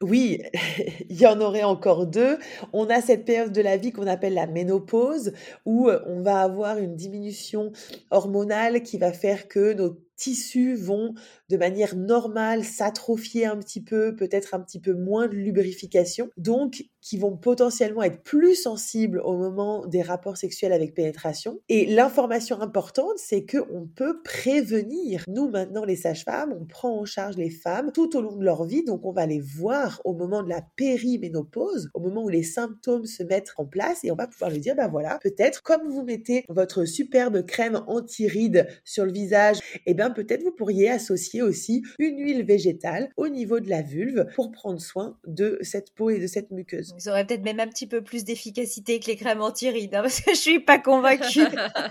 Oui, 0.03 0.43
il 1.11 1.21
y 1.21 1.27
en 1.27 1.41
aurait 1.41 1.63
encore 1.63 2.07
deux. 2.07 2.39
On 2.73 2.89
a 2.89 3.01
cette 3.01 3.25
période 3.25 3.53
de 3.53 3.61
la 3.61 3.77
vie 3.77 3.93
qu'on 3.93 4.07
appelle 4.07 4.35
la 4.35 4.47
ménopause, 4.47 5.33
où 5.67 5.91
on 5.91 6.23
va 6.23 6.41
avoir 6.41 6.79
une 6.79 6.97
diminution 6.97 7.73
hormonale 8.11 8.83
qui 8.83 8.99
va 8.99 9.13
faire 9.13 9.49
que 9.49 9.73
nos 9.73 9.99
tissus 10.17 10.75
vont 10.75 11.15
de 11.49 11.57
manière 11.57 11.97
normale 11.97 12.63
s'atrophier 12.63 13.47
un 13.47 13.57
petit 13.57 13.83
peu, 13.83 14.15
peut-être 14.15 14.55
un 14.55 14.61
petit 14.61 14.79
peu 14.79 14.93
moins 14.93 15.29
de 15.29 15.35
lubrification, 15.35 16.29
donc 16.37 16.85
qui 17.01 17.19
vont 17.19 17.37
potentiellement 17.37 18.03
être 18.03 18.23
plus 18.23 18.55
sensibles 18.55 19.21
au 19.25 19.37
moment 19.37 19.87
des 19.87 20.03
rapports 20.03 20.37
sexuels 20.37 20.73
avec 20.73 20.95
pénétration. 20.95 21.61
Et 21.69 21.87
l'information 21.87 22.61
importante, 22.61 23.17
c'est 23.17 23.45
que 23.45 23.59
on 23.73 23.87
peut 23.87 24.23
prévenir. 24.23 25.25
Nous 25.29 25.49
maintenant 25.49 25.85
les 25.85 25.97
sages-femmes, 25.97 26.55
on 26.59 26.65
prend 26.65 26.99
en 26.99 27.05
charge 27.05 27.37
les 27.37 27.51
femmes 27.51 27.91
tout 27.93 28.17
au 28.17 28.21
long 28.21 28.37
de 28.37 28.45
leur 28.45 28.65
vie, 28.65 28.85
donc 28.85 29.05
on 29.05 29.13
va 29.13 29.27
les 29.27 29.41
voir 29.41 30.01
au 30.05 30.13
moment 30.13 30.43
de 30.43 30.49
la 30.49 30.63
périménopause, 30.77 31.89
au 31.95 32.01
moment 32.01 32.25
où 32.25 32.29
les 32.29 32.43
symptômes 32.43 33.07
se 33.07 33.23
mettent 33.23 33.53
en 33.57 33.67
place 33.67 34.05
et 34.05 34.11
on 34.11 34.17
va 34.17 34.27
pouvoir 34.27 34.51
lui 34.51 34.61
dire 34.61 34.75
ben 34.77 34.89
voilà, 34.89 35.19
peut-être 35.23 35.63
comme 35.63 35.89
vous 35.89 36.03
mettez 36.03 36.45
votre 36.49 36.85
superbe 36.85 37.45
crème 37.47 37.83
anti-rides 37.87 38.67
sur 38.85 39.05
le 39.05 39.13
visage, 39.13 39.59
et 39.75 39.81
eh 39.87 39.95
bien 39.95 40.11
peut-être 40.11 40.43
vous 40.43 40.53
pourriez 40.53 40.91
associer 40.91 41.43
aussi 41.43 41.83
une 41.99 42.19
huile 42.19 42.45
végétale 42.45 43.11
au 43.17 43.29
niveau 43.29 43.61
de 43.61 43.69
la 43.69 43.83
vulve 43.83 44.27
pour 44.35 44.51
prendre 44.51 44.81
soin 44.81 45.19
de 45.27 45.59
cette 45.63 45.95
peau 45.95 46.11
et 46.11 46.19
de 46.19 46.27
cette 46.27 46.51
muqueuse. 46.51 46.90
Vous 46.97 47.09
aurez 47.09 47.25
peut-être 47.25 47.45
même 47.45 47.61
un 47.61 47.67
petit 47.67 47.87
peu 47.87 48.03
plus 48.03 48.25
d'efficacité 48.25 49.01
que 49.01 49.07
les 49.07 49.17
crèmes 49.17 49.43
anti-rides, 49.43 49.95
hein, 49.95 50.03
parce 50.03 50.21
que 50.21 50.33
je 50.33 50.39
suis 50.39 50.61
pas 50.61 50.79
convaincue. 50.79 51.45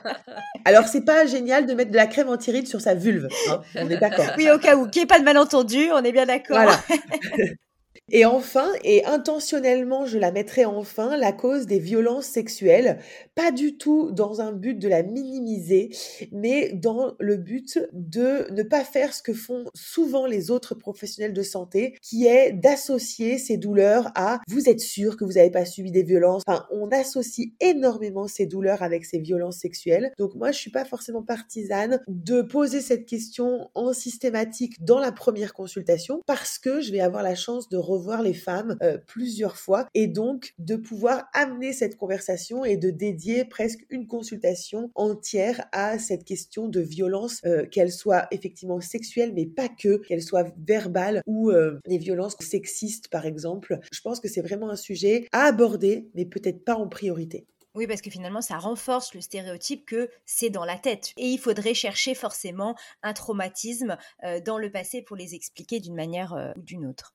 Alors 0.66 0.86
c'est 0.88 1.06
pas 1.06 1.26
génial 1.26 1.66
de 1.66 1.74
mettre 1.74 1.92
de 1.92 1.96
la 1.96 2.08
crème 2.08 2.30
anti-rides 2.30 2.68
sur 2.68 2.82
sa 2.82 2.96
vulve, 2.96 3.28
hein, 3.50 3.62
on 3.76 3.90
est 3.90 3.98
d'accord. 3.98 4.26
Oui, 4.38 4.50
au 4.52 4.60
cas 4.60 4.76
où, 4.76 4.88
qu'il 4.88 5.02
n'y 5.02 5.04
ait 5.04 5.08
pas 5.08 5.20
de 5.20 5.26
malentendu, 5.26 5.90
on 5.94 6.04
est 6.04 6.12
bien 6.12 6.26
d'accord. 6.26 6.58
Voilà. 6.58 6.80
Et 8.12 8.26
enfin, 8.26 8.70
et 8.84 9.06
intentionnellement, 9.06 10.06
je 10.06 10.18
la 10.18 10.32
mettrai 10.32 10.66
enfin, 10.66 11.18
la 11.18 11.32
cause 11.32 11.66
des 11.66 11.80
violences 11.80 12.26
sexuelles, 12.26 13.00
pas 13.36 13.52
du 13.52 13.78
tout 13.78 14.12
dans 14.12 14.42
un 14.42 14.52
but 14.52 14.78
de 14.78 14.88
la 14.88 15.04
minimiser, 15.04 15.90
mais 16.32 16.72
dans 16.74 17.16
le 17.20 17.38
but 17.38 17.80
de 17.94 18.52
ne 18.52 18.64
pas 18.64 18.84
faire 18.84 19.14
ce 19.14 19.22
que 19.22 19.34
font 19.34 19.66
souvent 19.74 20.26
les 20.26 20.52
autres 20.52 20.76
professionnels 20.76 21.34
de 21.34 21.44
santé, 21.44 21.96
qui 22.02 22.26
est 22.26 22.52
d'associer 22.52 23.38
ces 23.38 23.58
douleurs 23.58 24.12
à 24.16 24.40
vous 24.48 24.70
êtes 24.70 24.80
sûr 24.80 25.18
que 25.18 25.24
vous 25.24 25.34
n'avez 25.34 25.52
pas 25.52 25.66
subi 25.66 25.92
des 25.92 26.04
violences? 26.04 26.44
Enfin, 26.48 26.66
on 26.72 26.90
associe 26.90 27.50
énormément 27.60 28.28
ces 28.28 28.46
douleurs 28.46 28.84
avec 28.84 29.06
ces 29.06 29.20
violences 29.20 29.58
sexuelles. 29.60 30.12
Donc 30.18 30.36
moi, 30.36 30.52
je 30.52 30.60
suis 30.60 30.72
pas 30.72 30.86
forcément 30.86 31.24
partisane 31.24 32.02
de 32.08 32.42
poser 32.42 32.82
cette 32.82 33.06
question 33.06 33.70
en 33.76 33.94
systématique 33.94 34.84
dans 34.84 35.00
la 35.00 35.12
première 35.12 35.54
consultation 35.54 36.22
parce 36.26 36.58
que 36.58 36.82
je 36.82 36.92
vais 36.92 37.00
avoir 37.00 37.24
la 37.24 37.36
chance 37.36 37.70
de 37.70 37.78
voir 38.00 38.22
les 38.22 38.34
femmes 38.34 38.78
euh, 38.82 38.98
plusieurs 39.08 39.58
fois 39.58 39.88
et 39.94 40.08
donc 40.08 40.54
de 40.58 40.76
pouvoir 40.76 41.30
amener 41.34 41.74
cette 41.74 41.98
conversation 41.98 42.66
et 42.66 42.78
de 42.78 42.90
dédier 42.90 43.46
presque 43.46 43.86
une 43.90 44.08
consultation 44.08 44.92
entière 44.96 45.68
à 45.72 46.00
cette 46.00 46.24
question 46.24 46.68
de 46.68 46.80
violence, 46.80 47.42
euh, 47.46 47.66
qu'elle 47.66 47.92
soit 47.92 48.28
effectivement 48.32 48.82
sexuelle, 48.82 49.34
mais 49.34 49.46
pas 49.46 49.70
que, 49.70 49.98
qu'elle 49.98 50.22
soit 50.22 50.54
verbale 50.58 51.22
ou 51.26 51.52
euh, 51.52 51.80
des 51.88 51.98
violences 51.98 52.38
sexistes 52.40 53.10
par 53.10 53.26
exemple. 53.26 53.80
Je 53.92 54.02
pense 54.02 54.20
que 54.20 54.28
c'est 54.28 54.42
vraiment 54.42 54.70
un 54.70 54.76
sujet 54.76 55.28
à 55.32 55.44
aborder, 55.44 56.10
mais 56.16 56.26
peut-être 56.26 56.64
pas 56.64 56.76
en 56.76 56.88
priorité. 56.88 57.46
Oui, 57.76 57.86
parce 57.86 58.02
que 58.02 58.10
finalement, 58.10 58.42
ça 58.42 58.58
renforce 58.58 59.14
le 59.14 59.22
stéréotype 59.22 59.86
que 59.86 60.10
c'est 60.26 60.50
dans 60.50 60.66
la 60.66 60.78
tête. 60.78 61.14
Et 61.18 61.28
il 61.28 61.38
faudrait 61.38 61.76
chercher 61.76 62.16
forcément 62.16 62.76
un 63.04 63.14
traumatisme 63.14 63.96
dans 64.44 64.58
le 64.58 64.72
passé 64.72 65.04
pour 65.04 65.16
les 65.16 65.36
expliquer 65.36 65.80
d'une 65.80 65.96
manière 65.96 66.54
ou 66.58 66.62
d'une 66.62 66.88
autre. 66.88 67.14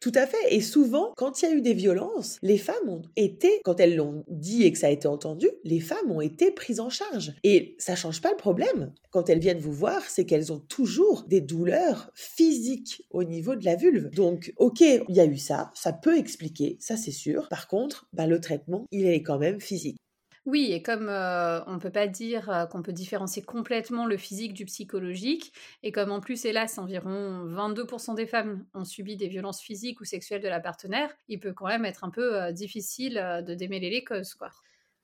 Tout 0.00 0.12
à 0.14 0.26
fait. 0.26 0.54
Et 0.54 0.60
souvent, 0.60 1.12
quand 1.16 1.42
il 1.42 1.48
y 1.48 1.52
a 1.52 1.54
eu 1.54 1.60
des 1.60 1.74
violences, 1.74 2.38
les 2.42 2.58
femmes 2.58 2.88
ont 2.88 3.02
été, 3.16 3.60
quand 3.64 3.80
elles 3.80 3.96
l'ont 3.96 4.24
dit 4.28 4.64
et 4.64 4.72
que 4.72 4.78
ça 4.78 4.86
a 4.88 4.90
été 4.90 5.08
entendu, 5.08 5.48
les 5.64 5.80
femmes 5.80 6.10
ont 6.10 6.20
été 6.20 6.50
prises 6.50 6.80
en 6.80 6.90
charge. 6.90 7.34
Et 7.44 7.74
ça 7.78 7.96
change 7.96 8.20
pas 8.20 8.30
le 8.30 8.36
problème. 8.36 8.92
Quand 9.10 9.28
elles 9.28 9.40
viennent 9.40 9.58
vous 9.58 9.72
voir, 9.72 10.02
c'est 10.08 10.24
qu'elles 10.24 10.52
ont 10.52 10.60
toujours 10.60 11.24
des 11.28 11.40
douleurs 11.40 12.10
physiques 12.14 13.02
au 13.10 13.24
niveau 13.24 13.56
de 13.56 13.64
la 13.64 13.76
vulve. 13.76 14.10
Donc, 14.10 14.52
ok, 14.56 14.80
il 14.80 15.14
y 15.14 15.20
a 15.20 15.26
eu 15.26 15.38
ça, 15.38 15.70
ça 15.74 15.92
peut 15.92 16.16
expliquer, 16.16 16.76
ça 16.80 16.96
c'est 16.96 17.10
sûr. 17.10 17.48
Par 17.48 17.68
contre, 17.68 18.08
bah, 18.12 18.26
le 18.26 18.40
traitement, 18.40 18.86
il 18.92 19.06
est 19.06 19.22
quand 19.22 19.38
même 19.38 19.60
physique. 19.60 19.98
Oui, 20.48 20.72
et 20.72 20.82
comme 20.82 21.08
on 21.08 21.74
ne 21.74 21.78
peut 21.78 21.90
pas 21.90 22.06
dire 22.06 22.68
qu'on 22.70 22.80
peut 22.82 22.92
différencier 22.92 23.42
complètement 23.42 24.06
le 24.06 24.16
physique 24.16 24.54
du 24.54 24.64
psychologique, 24.64 25.52
et 25.82 25.92
comme 25.92 26.10
en 26.10 26.20
plus, 26.20 26.42
hélas, 26.46 26.78
environ 26.78 27.44
22% 27.44 28.14
des 28.14 28.26
femmes 28.26 28.64
ont 28.72 28.84
subi 28.86 29.16
des 29.18 29.28
violences 29.28 29.60
physiques 29.60 30.00
ou 30.00 30.04
sexuelles 30.04 30.40
de 30.42 30.48
la 30.48 30.60
partenaire, 30.60 31.14
il 31.28 31.38
peut 31.38 31.52
quand 31.52 31.66
même 31.66 31.84
être 31.84 32.02
un 32.02 32.10
peu 32.10 32.50
difficile 32.54 33.42
de 33.46 33.54
démêler 33.54 33.90
les 33.90 34.04
causes. 34.04 34.32
Quoi. 34.34 34.50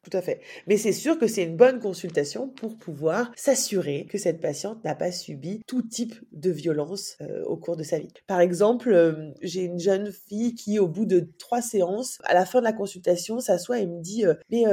Tout 0.04 0.16
à 0.16 0.20
fait. 0.20 0.40
Mais 0.66 0.76
c'est 0.76 0.92
sûr 0.92 1.18
que 1.18 1.26
c'est 1.26 1.44
une 1.44 1.56
bonne 1.56 1.80
consultation 1.80 2.48
pour 2.48 2.76
pouvoir 2.76 3.32
s'assurer 3.36 4.06
que 4.06 4.18
cette 4.18 4.38
patiente 4.38 4.84
n'a 4.84 4.94
pas 4.94 5.10
subi 5.10 5.62
tout 5.66 5.80
type 5.80 6.14
de 6.32 6.50
violence 6.50 7.16
euh, 7.22 7.42
au 7.44 7.56
cours 7.56 7.76
de 7.76 7.82
sa 7.82 7.98
vie. 7.98 8.12
Par 8.26 8.40
exemple, 8.40 8.92
euh, 8.92 9.30
j'ai 9.40 9.62
une 9.62 9.78
jeune 9.78 10.12
fille 10.12 10.54
qui, 10.54 10.78
au 10.78 10.88
bout 10.88 11.06
de 11.06 11.28
trois 11.38 11.62
séances, 11.62 12.18
à 12.24 12.34
la 12.34 12.44
fin 12.44 12.58
de 12.58 12.64
la 12.64 12.74
consultation, 12.74 13.40
s'assoit 13.40 13.78
et 13.78 13.86
me 13.86 14.02
dit 14.02 14.26
euh, 14.26 14.34
Mais 14.50 14.64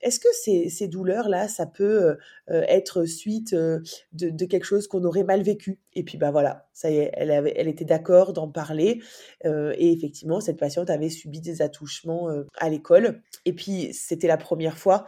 est-ce 0.00 0.20
que 0.20 0.28
ces, 0.32 0.88
douleurs-là, 0.88 1.48
ça 1.48 1.66
peut 1.66 2.16
être 2.48 3.04
suite 3.04 3.54
de, 3.54 4.44
quelque 4.46 4.64
chose 4.64 4.88
qu'on 4.88 5.04
aurait 5.04 5.24
mal 5.24 5.42
vécu? 5.42 5.80
Et 5.94 6.02
puis, 6.02 6.16
bah 6.16 6.30
voilà, 6.30 6.66
elle, 6.82 7.68
était 7.68 7.84
d'accord 7.84 8.32
d'en 8.32 8.48
parler. 8.48 9.02
et 9.44 9.92
effectivement, 9.92 10.40
cette 10.40 10.58
patiente 10.58 10.88
avait 10.88 11.10
subi 11.10 11.40
des 11.40 11.60
attouchements 11.60 12.28
à 12.56 12.68
l'école. 12.70 13.20
Et 13.44 13.52
puis, 13.52 13.90
c'était 13.92 14.28
la 14.28 14.36
première 14.36 14.77
fois 14.78 15.06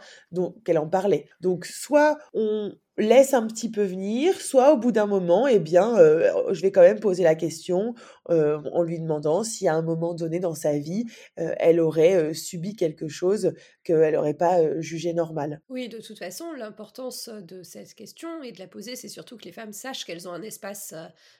qu'elle 0.65 0.77
en 0.77 0.87
parlait. 0.87 1.27
Donc, 1.39 1.65
soit 1.65 2.17
on 2.33 2.71
laisse 2.97 3.33
un 3.33 3.47
petit 3.47 3.71
peu 3.71 3.83
venir, 3.83 4.39
soit 4.39 4.73
au 4.73 4.77
bout 4.77 4.91
d'un 4.91 5.05
moment, 5.05 5.47
eh 5.47 5.59
bien, 5.59 5.97
euh, 5.97 6.53
je 6.53 6.61
vais 6.61 6.71
quand 6.71 6.81
même 6.81 6.99
poser 6.99 7.23
la 7.23 7.35
question 7.35 7.95
euh, 8.29 8.59
en 8.73 8.83
lui 8.83 8.99
demandant 8.99 9.43
si 9.43 9.67
à 9.67 9.73
un 9.73 9.81
moment 9.81 10.13
donné 10.13 10.39
dans 10.39 10.53
sa 10.53 10.77
vie, 10.77 11.05
euh, 11.39 11.53
elle 11.57 11.79
aurait 11.79 12.33
subi 12.33 12.75
quelque 12.75 13.07
chose 13.07 13.53
qu'elle 13.83 14.13
n'aurait 14.13 14.33
pas 14.33 14.79
jugé 14.81 15.13
normal. 15.13 15.61
Oui, 15.69 15.89
de 15.89 15.99
toute 15.99 16.19
façon, 16.19 16.51
l'importance 16.53 17.29
de 17.29 17.63
cette 17.63 17.93
question 17.95 18.43
et 18.43 18.51
de 18.51 18.59
la 18.59 18.67
poser, 18.67 18.95
c'est 18.95 19.09
surtout 19.09 19.37
que 19.37 19.45
les 19.45 19.51
femmes 19.51 19.73
sachent 19.73 20.05
qu'elles 20.05 20.27
ont 20.27 20.33
un 20.33 20.43
espace 20.43 20.93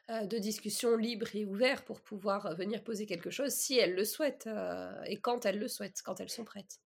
de 0.10 0.38
discussion 0.38 0.96
libre 0.96 1.28
et 1.34 1.46
ouvert 1.46 1.84
pour 1.84 2.02
pouvoir 2.02 2.56
venir 2.56 2.84
poser 2.84 3.06
quelque 3.06 3.30
chose 3.30 3.52
si 3.52 3.78
elles 3.78 3.94
le 3.94 4.06
souhaitent 4.06 4.50
et 5.06 5.20
quand 5.20 5.46
elles 5.46 5.60
le 5.60 5.68
souhaitent, 5.68 6.02
quand 6.04 6.20
elles 6.20 6.30
sont 6.30 6.46
prêtes. 6.46 6.80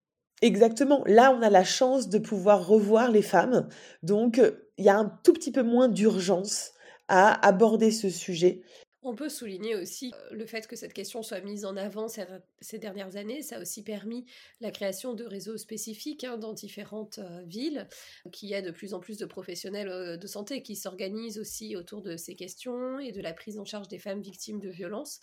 Exactement. 0.45 1.03
Là, 1.07 1.33
on 1.33 1.41
a 1.41 1.49
la 1.49 1.65
chance 1.65 2.11
de 2.11 2.19
pouvoir 2.19 2.67
revoir 2.67 3.11
les 3.11 3.23
femmes. 3.23 3.67
Donc, 4.03 4.39
il 4.77 4.85
y 4.85 4.91
a 4.91 4.97
un 4.99 5.07
tout 5.25 5.33
petit 5.33 5.51
peu 5.51 5.63
moins 5.63 5.89
d'urgence 5.89 6.73
à 7.09 7.47
aborder 7.47 7.91
ce 7.91 8.11
sujet 8.11 8.61
on 9.05 9.15
peut 9.15 9.29
souligner 9.29 9.77
aussi 9.77 10.13
euh, 10.15 10.35
le 10.35 10.47
fait 10.47 10.67
que 10.67 10.77
cette 10.77 10.95
question 10.95 11.23
soit 11.23 11.41
mise 11.41 11.67
en 11.67 11.77
avant 11.77 12.09
ces 12.09 12.79
dernières 12.79 13.17
années. 13.17 13.43
Ça 13.43 13.57
a 13.57 13.61
aussi 13.61 13.85
permis 13.85 14.25
la 14.61 14.71
création 14.71 15.13
de 15.13 15.25
réseaux 15.25 15.59
spécifiques 15.59 16.25
hein, 16.25 16.39
dans 16.39 16.55
différentes 16.55 17.19
euh, 17.19 17.43
villes, 17.45 17.87
qui 18.33 18.49
y 18.49 18.55
a 18.55 18.63
de 18.63 18.71
plus 18.71 18.95
en 18.95 19.01
plus 19.01 19.19
de 19.19 19.27
professionnels 19.27 19.89
euh, 19.89 20.17
de 20.17 20.27
santé 20.27 20.63
qui 20.63 20.75
s'organisent 20.75 21.39
aussi 21.39 21.77
autour 21.77 22.01
de 22.01 22.17
ces 22.17 22.35
questions 22.35 22.99
et 22.99 23.13
de 23.13 23.21
la 23.21 23.35
prise 23.35 23.59
en 23.59 23.67
charge 23.67 23.89
des 23.89 23.99
femmes 23.99 24.23
victimes 24.23 24.59
de 24.59 24.71
violences. 24.71 25.21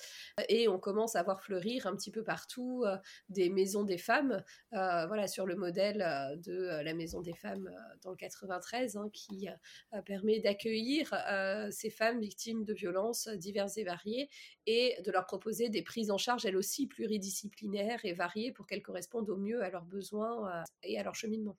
Et 0.47 0.67
on 0.67 0.77
commence 0.77 1.15
à 1.15 1.23
voir 1.23 1.41
fleurir 1.41 1.87
un 1.87 1.95
petit 1.95 2.11
peu 2.11 2.23
partout 2.23 2.83
des 3.29 3.49
maisons 3.49 3.83
des 3.83 3.97
femmes, 3.97 4.43
voilà, 4.71 5.27
sur 5.27 5.47
le 5.47 5.55
modèle 5.55 5.99
de 6.43 6.83
la 6.83 6.93
maison 6.93 7.21
des 7.21 7.33
femmes 7.33 7.69
dans 8.03 8.11
le 8.11 8.17
93, 8.17 8.97
hein, 8.97 9.09
qui 9.11 9.47
permet 10.05 10.39
d'accueillir 10.39 11.13
ces 11.71 11.89
femmes 11.89 12.19
victimes 12.19 12.63
de 12.63 12.73
violences 12.73 13.27
diverses 13.27 13.70
variées 13.77 14.29
et 14.65 14.95
de 15.05 15.11
leur 15.11 15.25
proposer 15.25 15.69
des 15.69 15.81
prises 15.81 16.11
en 16.11 16.17
charge 16.17 16.45
elles 16.45 16.57
aussi 16.57 16.87
pluridisciplinaires 16.87 18.03
et 18.03 18.13
variées 18.13 18.51
pour 18.51 18.67
qu'elles 18.67 18.81
correspondent 18.81 19.29
au 19.29 19.37
mieux 19.37 19.63
à 19.63 19.69
leurs 19.69 19.85
besoins 19.85 20.49
euh, 20.49 20.63
et 20.83 20.99
à 20.99 21.03
leur 21.03 21.15
cheminement. 21.15 21.57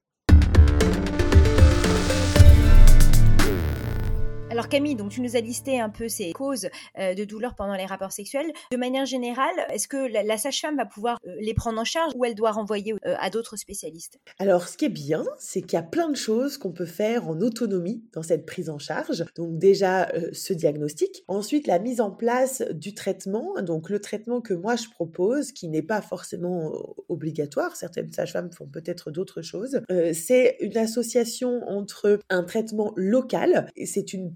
Alors 4.62 4.70
Camille, 4.70 4.94
donc 4.94 5.10
tu 5.10 5.20
nous 5.22 5.34
as 5.34 5.40
listé 5.40 5.80
un 5.80 5.88
peu 5.88 6.08
ces 6.08 6.30
causes 6.30 6.68
euh, 6.96 7.14
de 7.14 7.24
douleur 7.24 7.56
pendant 7.56 7.74
les 7.74 7.84
rapports 7.84 8.12
sexuels. 8.12 8.52
De 8.70 8.76
manière 8.76 9.06
générale, 9.06 9.50
est-ce 9.70 9.88
que 9.88 9.96
la, 9.96 10.36
sage-femme 10.36 10.76
va 10.76 10.86
pouvoir 10.86 11.18
euh, 11.26 11.34
les 11.40 11.52
prendre 11.52 11.80
en 11.80 11.84
charge 11.84 12.12
ou 12.14 12.24
elle 12.24 12.36
doit 12.36 12.52
renvoyer 12.52 12.92
euh, 12.92 13.16
à 13.18 13.28
d'autres 13.28 13.56
spécialistes? 13.56 14.20
Alors 14.38 14.68
ce 14.68 14.76
qui 14.76 14.84
est 14.84 14.88
bien, 14.88 15.24
c'est 15.40 15.62
qu'il 15.62 15.72
y 15.72 15.78
a 15.78 15.82
plein 15.82 16.08
de 16.08 16.14
choses 16.14 16.58
qu'on 16.58 16.70
peut 16.70 16.86
faire 16.86 17.26
en 17.28 17.40
autonomie 17.40 18.04
dans 18.12 18.22
cette 18.22 18.46
prise 18.46 18.70
en 18.70 18.78
charge. 18.78 19.24
Donc 19.34 19.58
déjà 19.58 20.08
ce 20.32 20.52
diagnostic, 20.52 21.24
ensuite 21.26 21.66
la 21.66 21.80
mise 21.80 22.00
en 22.00 22.12
place 22.12 22.62
du 22.70 22.94
traitement. 22.94 23.60
Donc 23.62 23.90
le 23.90 24.00
traitement 24.00 24.40
que 24.40 24.54
moi 24.54 24.76
je 24.76 24.88
propose, 24.88 25.50
qui 25.50 25.66
n'est 25.66 25.82
pas 25.82 26.02
forcément 26.02 26.72
obligatoire, 27.08 27.74
certaines 27.74 28.12
sages-femmes 28.12 28.52
font 28.52 28.66
peut-être 28.66 29.10
d'autres 29.10 29.42
choses, 29.42 29.80
c'est 30.12 30.56
une 30.60 30.76
association 30.76 31.62
entre 31.66 32.20
un 32.30 32.44
traitement 32.44 32.92
local 32.94 33.66
c'est 33.86 34.12
une 34.12 34.32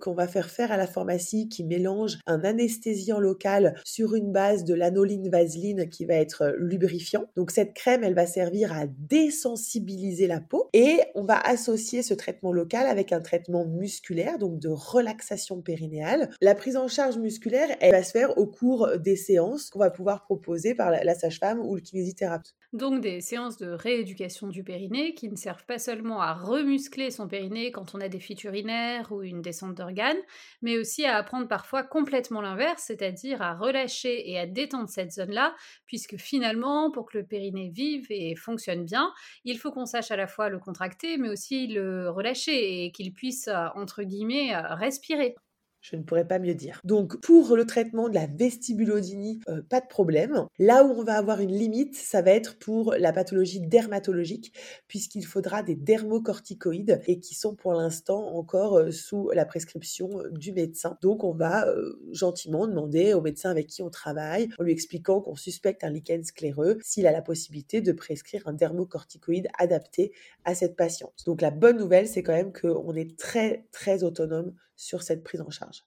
qu'on 0.00 0.14
va 0.14 0.28
faire 0.28 0.50
faire 0.50 0.72
à 0.72 0.76
la 0.76 0.86
pharmacie 0.86 1.48
qui 1.48 1.64
mélange 1.64 2.18
un 2.26 2.44
anesthésiant 2.44 3.18
local 3.18 3.74
sur 3.84 4.14
une 4.14 4.32
base 4.32 4.64
de 4.64 4.74
l'anoline 4.74 5.28
vaseline 5.28 5.88
qui 5.88 6.04
va 6.04 6.14
être 6.14 6.42
euh, 6.42 6.52
lubrifiant. 6.58 7.26
Donc 7.36 7.50
cette 7.50 7.74
crème, 7.74 8.04
elle 8.04 8.14
va 8.14 8.26
servir 8.26 8.72
à 8.72 8.86
désensibiliser 8.86 10.26
la 10.26 10.40
peau 10.40 10.68
et 10.72 11.00
on 11.14 11.24
va 11.24 11.38
associer 11.38 12.02
ce 12.02 12.14
traitement 12.14 12.52
local 12.52 12.86
avec 12.86 13.12
un 13.12 13.20
traitement 13.20 13.66
musculaire, 13.66 14.38
donc 14.38 14.58
de 14.58 14.68
relaxation 14.68 15.60
périnéale. 15.60 16.30
La 16.40 16.54
prise 16.54 16.76
en 16.76 16.88
charge 16.88 17.18
musculaire, 17.18 17.68
elle 17.80 17.92
va 17.92 18.02
se 18.02 18.12
faire 18.12 18.36
au 18.38 18.46
cours 18.46 18.88
des 18.98 19.16
séances 19.16 19.70
qu'on 19.70 19.80
va 19.80 19.90
pouvoir 19.90 20.24
proposer 20.24 20.74
par 20.74 20.90
la 20.90 21.14
sage-femme 21.14 21.60
ou 21.60 21.74
le 21.74 21.80
kinésithérapeute. 21.80 22.54
Donc 22.74 23.00
des 23.00 23.22
séances 23.22 23.56
de 23.56 23.70
rééducation 23.70 24.48
du 24.48 24.62
périnée 24.62 25.14
qui 25.14 25.30
ne 25.30 25.36
servent 25.36 25.64
pas 25.64 25.78
seulement 25.78 26.20
à 26.20 26.34
remuscler 26.34 27.10
son 27.10 27.26
périnée 27.26 27.72
quand 27.72 27.94
on 27.94 28.00
a 28.00 28.10
des 28.10 28.20
fuites 28.20 28.44
urinaires 28.44 29.10
ou 29.10 29.22
une 29.22 29.40
descente 29.48 29.74
d'organes, 29.74 30.20
mais 30.62 30.78
aussi 30.78 31.04
à 31.04 31.16
apprendre 31.16 31.48
parfois 31.48 31.82
complètement 31.82 32.40
l'inverse, 32.40 32.84
c'est-à-dire 32.86 33.42
à 33.42 33.54
relâcher 33.54 34.30
et 34.30 34.38
à 34.38 34.46
détendre 34.46 34.88
cette 34.88 35.12
zone-là, 35.12 35.54
puisque 35.86 36.16
finalement, 36.16 36.90
pour 36.90 37.06
que 37.06 37.18
le 37.18 37.24
périnée 37.24 37.70
vive 37.70 38.06
et 38.10 38.36
fonctionne 38.36 38.84
bien, 38.84 39.12
il 39.44 39.58
faut 39.58 39.70
qu'on 39.72 39.86
sache 39.86 40.10
à 40.10 40.16
la 40.16 40.26
fois 40.26 40.48
le 40.48 40.58
contracter, 40.58 41.16
mais 41.18 41.28
aussi 41.28 41.66
le 41.66 42.10
relâcher 42.10 42.84
et 42.84 42.92
qu'il 42.92 43.12
puisse, 43.12 43.48
entre 43.74 44.02
guillemets, 44.02 44.56
respirer. 44.56 45.34
Je 45.80 45.96
ne 45.96 46.02
pourrais 46.02 46.26
pas 46.26 46.38
mieux 46.38 46.54
dire. 46.54 46.80
Donc 46.84 47.20
pour 47.20 47.56
le 47.56 47.64
traitement 47.64 48.08
de 48.08 48.14
la 48.14 48.26
vestibulodynie, 48.26 49.40
euh, 49.48 49.62
pas 49.62 49.80
de 49.80 49.86
problème. 49.86 50.46
Là 50.58 50.84
où 50.84 50.90
on 50.90 51.04
va 51.04 51.14
avoir 51.14 51.40
une 51.40 51.52
limite, 51.52 51.94
ça 51.94 52.20
va 52.20 52.32
être 52.32 52.58
pour 52.58 52.94
la 52.98 53.12
pathologie 53.12 53.60
dermatologique, 53.60 54.52
puisqu'il 54.88 55.24
faudra 55.24 55.62
des 55.62 55.76
dermocorticoïdes 55.76 57.00
et 57.06 57.20
qui 57.20 57.34
sont 57.34 57.54
pour 57.54 57.72
l'instant 57.74 58.34
encore 58.34 58.78
euh, 58.78 58.90
sous 58.90 59.30
la 59.30 59.44
prescription 59.44 60.10
euh, 60.20 60.30
du 60.30 60.52
médecin. 60.52 60.98
Donc 61.00 61.22
on 61.24 61.32
va 61.32 61.66
gentiment 62.12 62.66
demander 62.66 63.14
au 63.14 63.20
médecin 63.20 63.50
avec 63.50 63.66
qui 63.66 63.82
on 63.82 63.90
travaille, 63.90 64.48
en 64.58 64.64
lui 64.64 64.72
expliquant 64.72 65.20
qu'on 65.20 65.36
suspecte 65.36 65.84
un 65.84 65.90
lichen 65.90 66.24
scléreux, 66.24 66.78
s'il 66.82 67.06
a 67.06 67.12
la 67.12 67.22
possibilité 67.22 67.80
de 67.80 67.92
prescrire 67.92 68.46
un 68.46 68.52
dermocorticoïde 68.52 69.48
adapté 69.58 70.12
à 70.44 70.54
cette 70.54 70.76
patiente. 70.76 71.24
Donc 71.26 71.40
la 71.40 71.50
bonne 71.50 71.78
nouvelle, 71.78 72.08
c'est 72.08 72.22
quand 72.22 72.32
même 72.32 72.52
qu'on 72.52 72.94
est 72.94 73.18
très 73.18 73.66
très 73.72 74.02
autonome 74.02 74.54
sur 74.78 75.02
cette 75.02 75.22
prise 75.22 75.42
en 75.42 75.50
charge. 75.50 75.84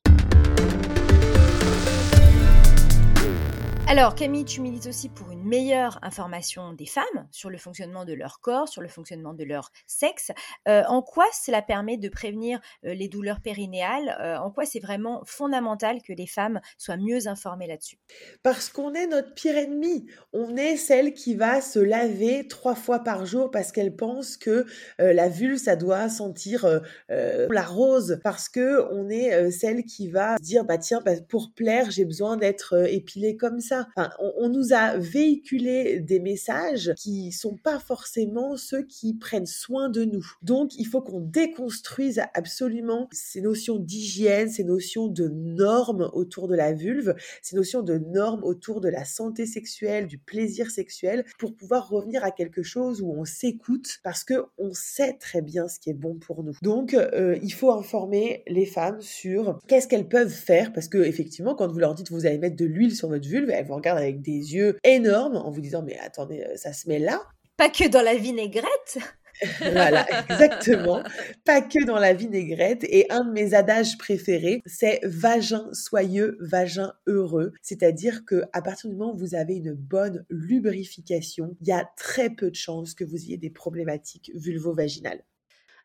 Alors 3.92 4.16
Camille, 4.16 4.46
tu 4.46 4.62
milites 4.62 4.88
aussi 4.88 5.10
pour 5.10 5.32
une 5.32 5.44
meilleure 5.44 6.00
information 6.02 6.72
des 6.72 6.86
femmes 6.86 7.28
sur 7.30 7.50
le 7.50 7.58
fonctionnement 7.58 8.06
de 8.06 8.14
leur 8.14 8.40
corps, 8.40 8.70
sur 8.70 8.82
le 8.82 8.88
fonctionnement 8.88 9.34
de 9.34 9.44
leur 9.44 9.70
sexe. 9.86 10.32
Euh, 10.70 10.84
en 10.88 11.02
quoi 11.02 11.26
cela 11.34 11.62
permet 11.62 11.98
de 11.98 12.08
prévenir 12.08 12.62
euh, 12.86 12.94
les 12.94 13.10
douleurs 13.10 13.42
périnéales? 13.42 14.18
Euh, 14.22 14.38
En 14.38 14.50
quoi 14.50 14.64
c'est 14.64 14.80
vraiment 14.80 15.22
fondamental 15.26 16.02
que 16.02 16.14
les 16.14 16.26
femmes 16.26 16.62
soient 16.78 16.96
mieux 16.96 17.28
informées 17.28 17.68
là-dessus? 17.68 17.98
Parce 18.44 18.70
qu'on 18.70 18.94
est 18.94 19.08
notre 19.08 19.34
pire 19.34 19.58
ennemi. 19.58 20.06
On 20.32 20.56
est 20.56 20.78
celle 20.78 21.14
qui 21.14 21.36
va 21.36 21.60
se 21.60 21.80
laver 21.80 22.48
trois 22.48 22.76
fois 22.76 23.00
par 23.00 23.26
jour 23.26 23.52
parce 23.52 23.74
qu'elle 23.74 23.98
pense 23.98 24.38
que 24.38 24.66
la 25.00 25.28
vulve, 25.28 25.58
ça 25.58 25.76
doit 25.76 26.08
sentir 26.08 26.66
la 27.10 27.64
rose. 27.64 28.22
Parce 28.24 28.48
que 28.48 28.90
on 28.94 29.10
est 29.10 29.52
celle 29.52 29.84
qui 29.84 30.08
va 30.08 30.38
dire, 30.38 30.64
bah 30.64 30.78
tiens, 30.78 31.02
bah, 31.04 31.20
pour 31.28 31.52
plaire, 31.54 31.92
j'ai 31.92 32.06
besoin 32.06 32.38
d'être 32.38 32.88
épilée 32.88 33.36
comme 33.36 33.60
ça 33.60 33.81
on, 34.20 34.50
nous 34.50 34.74
a 34.74 34.98
véhiculé 34.98 36.00
des 36.00 36.20
messages 36.20 36.94
qui 36.98 37.32
sont 37.32 37.56
pas 37.56 37.80
forcément 37.80 38.58
ceux 38.58 38.84
qui 38.84 39.14
prennent 39.14 39.46
soin 39.46 39.90
de 39.90 40.04
nous. 40.04 40.26
Donc, 40.42 40.72
il 40.78 40.86
faut 40.86 41.02
qu'on 41.02 41.22
déconstruise 41.22 42.22
absolument 42.34 43.08
ces 43.12 43.42
notions 43.42 43.78
d'hygiène, 43.78 44.50
ces 44.50 44.64
notions 44.64 45.08
de 45.08 45.28
normes 45.28 46.10
autour 46.14 46.48
de 46.48 46.56
la 46.56 46.74
vulve, 46.74 47.16
ces 47.42 47.56
notions 47.56 47.82
de 47.82 47.98
normes 47.98 48.44
autour 48.44 48.82
de 48.82 48.90
la 48.90 49.06
santé 49.06 49.46
sexuelle, 49.46 50.08
du 50.08 50.18
plaisir 50.18 50.70
sexuel, 50.70 51.26
pour 51.40 51.56
pouvoir 51.56 51.90
revenir 51.90 52.24
à 52.24 52.32
quelque 52.32 52.64
chose 52.64 53.02
où 53.02 53.12
on 53.12 53.26
s'écoute 53.26 54.00
parce 54.04 54.24
que 54.24 54.46
on 54.58 54.74
sait 54.74 55.18
très 55.20 55.42
bien 55.42 55.68
ce 55.68 55.80
qui 55.80 55.90
est 55.90 55.96
bon 55.96 56.16
pour 56.16 56.44
nous. 56.44 56.56
Donc, 56.62 56.94
euh, 56.94 57.38
il 57.42 57.54
faut 57.54 57.72
informer 57.72 58.44
les 58.48 58.66
femmes 58.66 59.02
sur 59.02 59.60
qu'est-ce 59.68 59.88
qu'elles 59.88 60.08
peuvent 60.08 60.30
faire 60.30 60.74
parce 60.74 60.88
que 60.88 60.98
effectivement, 60.98 61.56
quand 61.56 61.68
vous 61.68 61.80
leur 61.80 61.96
dites 61.96 62.12
vous 62.12 62.26
allez 62.26 62.38
mettre 62.38 62.56
de 62.56 62.66
l'huile 62.66 62.96
sur 62.96 63.10
votre 63.10 63.28
vulve, 63.28 63.50
elles 63.50 63.66
vous 63.72 63.78
regardent 63.78 64.00
avec 64.00 64.22
des 64.22 64.54
yeux 64.54 64.78
énormes 64.84 65.38
en 65.38 65.50
vous 65.50 65.62
disant 65.62 65.82
mais 65.82 65.98
attendez, 66.00 66.42
euh, 66.42 66.56
ça 66.56 66.74
se 66.74 66.88
met 66.88 67.00
là. 67.00 67.22
Pas 67.58 67.70
que 67.70 67.88
dans 67.88 68.02
la 68.02 68.16
vinaigrette 68.16 69.00
voilà, 69.60 70.06
exactement. 70.30 71.02
Pas 71.46 71.62
que 71.62 71.84
dans 71.86 71.98
la 71.98 72.14
vinaigrette. 72.14 72.84
Et 72.84 73.12
un 73.12 73.24
de 73.24 73.32
mes 73.32 73.54
adages 73.54 73.98
préférés, 73.98 74.62
c'est 74.66 75.00
vagin 75.04 75.68
soyeux, 75.74 76.38
vagin 76.42 76.94
heureux. 77.08 77.54
C'est-à-dire 77.62 78.24
que 78.26 78.44
à 78.54 78.62
partir 78.62 78.90
du 78.90 78.96
moment 78.96 79.14
où 79.14 79.18
vous 79.18 79.36
avez 79.36 79.56
une 79.56 79.74
bonne 79.74 80.26
lubrification, 80.30 81.56
il 81.62 81.68
y 81.68 81.72
a 81.72 81.90
très 81.98 82.30
peu 82.30 82.52
de 82.52 82.56
chances 82.56 82.94
que 82.94 83.04
vous 83.04 83.18
ayez 83.24 83.38
des 83.38 83.50
problématiques 83.50 84.32
vulvo-vaginales. 84.36 85.24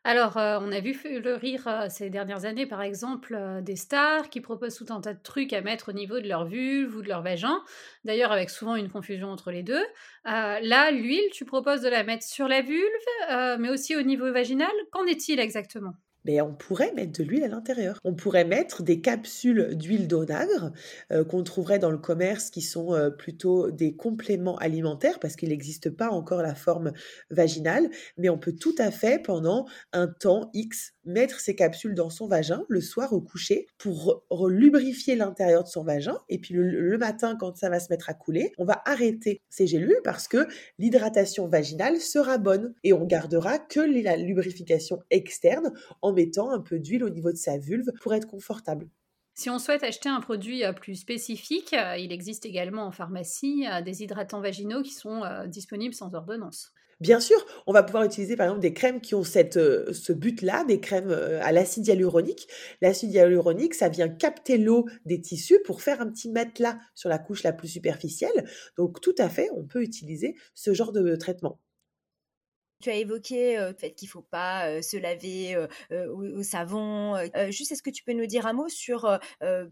Alors, 0.09 0.37
euh, 0.37 0.57
on 0.61 0.71
a 0.71 0.79
vu 0.79 0.97
le 1.03 1.35
rire 1.35 1.67
euh, 1.67 1.87
ces 1.89 2.09
dernières 2.09 2.45
années, 2.45 2.65
par 2.65 2.81
exemple, 2.81 3.35
euh, 3.37 3.59
des 3.59 3.75
stars 3.75 4.29
qui 4.29 4.39
proposent 4.39 4.77
tout 4.77 4.85
un 4.87 5.01
tas 5.01 5.13
de 5.13 5.21
trucs 5.21 5.51
à 5.51 5.59
mettre 5.59 5.89
au 5.89 5.91
niveau 5.91 6.21
de 6.21 6.29
leur 6.29 6.45
vulve 6.45 6.95
ou 6.95 7.01
de 7.01 7.09
leur 7.09 7.21
vagin, 7.21 7.61
d'ailleurs 8.05 8.31
avec 8.31 8.49
souvent 8.49 8.77
une 8.77 8.89
confusion 8.89 9.27
entre 9.27 9.51
les 9.51 9.63
deux. 9.63 9.83
là, 10.23 10.91
l'huile, 10.91 11.29
tu 11.33 11.43
proposes 11.43 11.81
de 11.81 11.89
la 11.89 12.05
mettre 12.05 12.23
sur 12.23 12.47
la 12.47 12.61
vulve, 12.61 13.59
mais 13.59 13.69
aussi 13.69 13.97
au 13.97 14.01
niveau 14.01 14.31
vaginal. 14.31 14.71
Qu'en 14.91 15.05
est-il 15.05 15.41
exactement? 15.41 15.95
Mais 16.27 16.41
on 16.41 16.53
pourrait 16.53 16.91
mettre 16.93 17.19
de 17.19 17.23
l'huile 17.23 17.45
à 17.45 17.47
l'intérieur. 17.47 17.99
On 18.03 18.13
pourrait 18.13 18.45
mettre 18.45 18.83
des 18.83 19.01
capsules 19.01 19.75
d'huile 19.75 20.07
d'onagre 20.07 20.73
euh, 21.11 21.23
qu'on 21.23 21.41
trouverait 21.43 21.79
dans 21.79 21.89
le 21.89 21.97
commerce 21.97 22.49
qui 22.49 22.61
sont 22.61 22.93
euh, 22.93 23.09
plutôt 23.09 23.71
des 23.71 23.95
compléments 23.95 24.57
alimentaires 24.57 25.19
parce 25.19 25.35
qu'il 25.35 25.49
n'existe 25.49 25.89
pas 25.89 26.09
encore 26.09 26.41
la 26.41 26.53
forme 26.53 26.91
vaginale, 27.31 27.89
mais 28.17 28.29
on 28.29 28.37
peut 28.37 28.53
tout 28.53 28.75
à 28.77 28.91
fait 28.91 29.21
pendant 29.23 29.65
un 29.93 30.07
temps 30.07 30.51
X 30.53 30.93
mettre 31.07 31.39
ces 31.39 31.55
capsules 31.55 31.95
dans 31.95 32.09
son 32.09 32.27
vagin 32.27 32.63
le 32.67 32.81
soir 32.81 33.13
au 33.13 33.21
coucher 33.21 33.67
pour 33.77 34.21
lubrifier 34.49 35.15
l'intérieur 35.15 35.63
de 35.63 35.69
son 35.69 35.83
vagin 35.83 36.17
et 36.29 36.39
puis 36.39 36.53
le, 36.53 36.97
matin 36.97 37.35
quand 37.39 37.55
ça 37.55 37.69
va 37.69 37.79
se 37.79 37.87
mettre 37.89 38.09
à 38.09 38.13
couler, 38.13 38.51
on 38.57 38.65
va 38.65 38.81
arrêter 38.85 39.41
ces 39.49 39.67
gélules 39.67 39.99
parce 40.03 40.27
que 40.27 40.47
l'hydratation 40.79 41.47
vaginale 41.47 41.99
sera 41.99 42.37
bonne 42.37 42.73
et 42.83 42.93
on 42.93 43.05
gardera 43.05 43.59
que 43.59 43.79
la 43.79 44.17
lubrification 44.17 44.99
externe 45.09 45.73
en 46.01 46.13
mettant 46.13 46.51
un 46.51 46.59
peu 46.59 46.79
d'huile 46.79 47.03
au 47.03 47.09
niveau 47.09 47.31
de 47.31 47.37
sa 47.37 47.57
vulve 47.57 47.91
pour 48.01 48.13
être 48.13 48.27
confortable. 48.27 48.87
Si 49.37 49.51
on 49.51 49.59
souhaite 49.59 49.83
acheter 49.83 50.09
un 50.09 50.19
produit 50.19 50.63
euh, 50.63 50.73
plus 50.73 50.95
spécifique, 50.95 51.73
euh, 51.73 51.95
il 51.95 52.11
existe 52.11 52.47
également 52.47 52.87
en 52.87 52.91
pharmacie 52.91 53.67
euh, 53.71 53.81
des 53.81 54.01
hydratants 54.01 54.41
vaginaux 54.41 54.81
qui 54.81 54.95
sont 54.95 55.21
disponibles 55.45 55.93
sans 55.93 56.15
ordonnance. 56.15 56.73
Bien 56.99 57.19
sûr, 57.19 57.37
on 57.67 57.73
va 57.73 57.83
pouvoir 57.83 58.03
utiliser 58.03 58.35
par 58.35 58.47
exemple 58.47 58.61
des 58.61 58.73
crèmes 58.73 59.01
qui 59.01 59.13
ont 59.13 59.23
cette, 59.23 59.53
ce 59.53 60.13
but-là, 60.13 60.63
des 60.63 60.79
crèmes 60.79 61.11
à 61.11 61.51
l'acide 61.51 61.85
hyaluronique. 61.85 62.47
L'acide 62.81 63.13
hyaluronique, 63.13 63.75
ça 63.75 63.87
vient 63.87 64.09
capter 64.09 64.57
l'eau 64.57 64.87
des 65.05 65.21
tissus 65.21 65.59
pour 65.63 65.83
faire 65.83 66.01
un 66.01 66.09
petit 66.09 66.29
matelas 66.29 66.79
sur 66.95 67.09
la 67.09 67.19
couche 67.19 67.43
la 67.43 67.53
plus 67.53 67.67
superficielle. 67.67 68.49
Donc 68.77 68.99
tout 68.99 69.13
à 69.19 69.29
fait, 69.29 69.49
on 69.55 69.63
peut 69.63 69.83
utiliser 69.83 70.35
ce 70.55 70.73
genre 70.73 70.91
de 70.91 71.15
traitement. 71.15 71.59
Tu 72.81 72.89
as 72.89 72.95
évoqué 72.95 73.57
le 73.57 73.73
fait 73.73 73.93
qu'il 73.93 74.07
ne 74.07 74.11
faut 74.11 74.21
pas 74.21 74.81
se 74.81 74.97
laver 74.97 75.55
au, 75.91 76.41
savon. 76.41 77.15
juste, 77.49 77.71
est-ce 77.71 77.83
que 77.83 77.89
tu 77.89 78.03
peux 78.03 78.13
nous 78.13 78.27
dire 78.27 78.47
un 78.47 78.53
mot 78.53 78.69
sur 78.69 79.19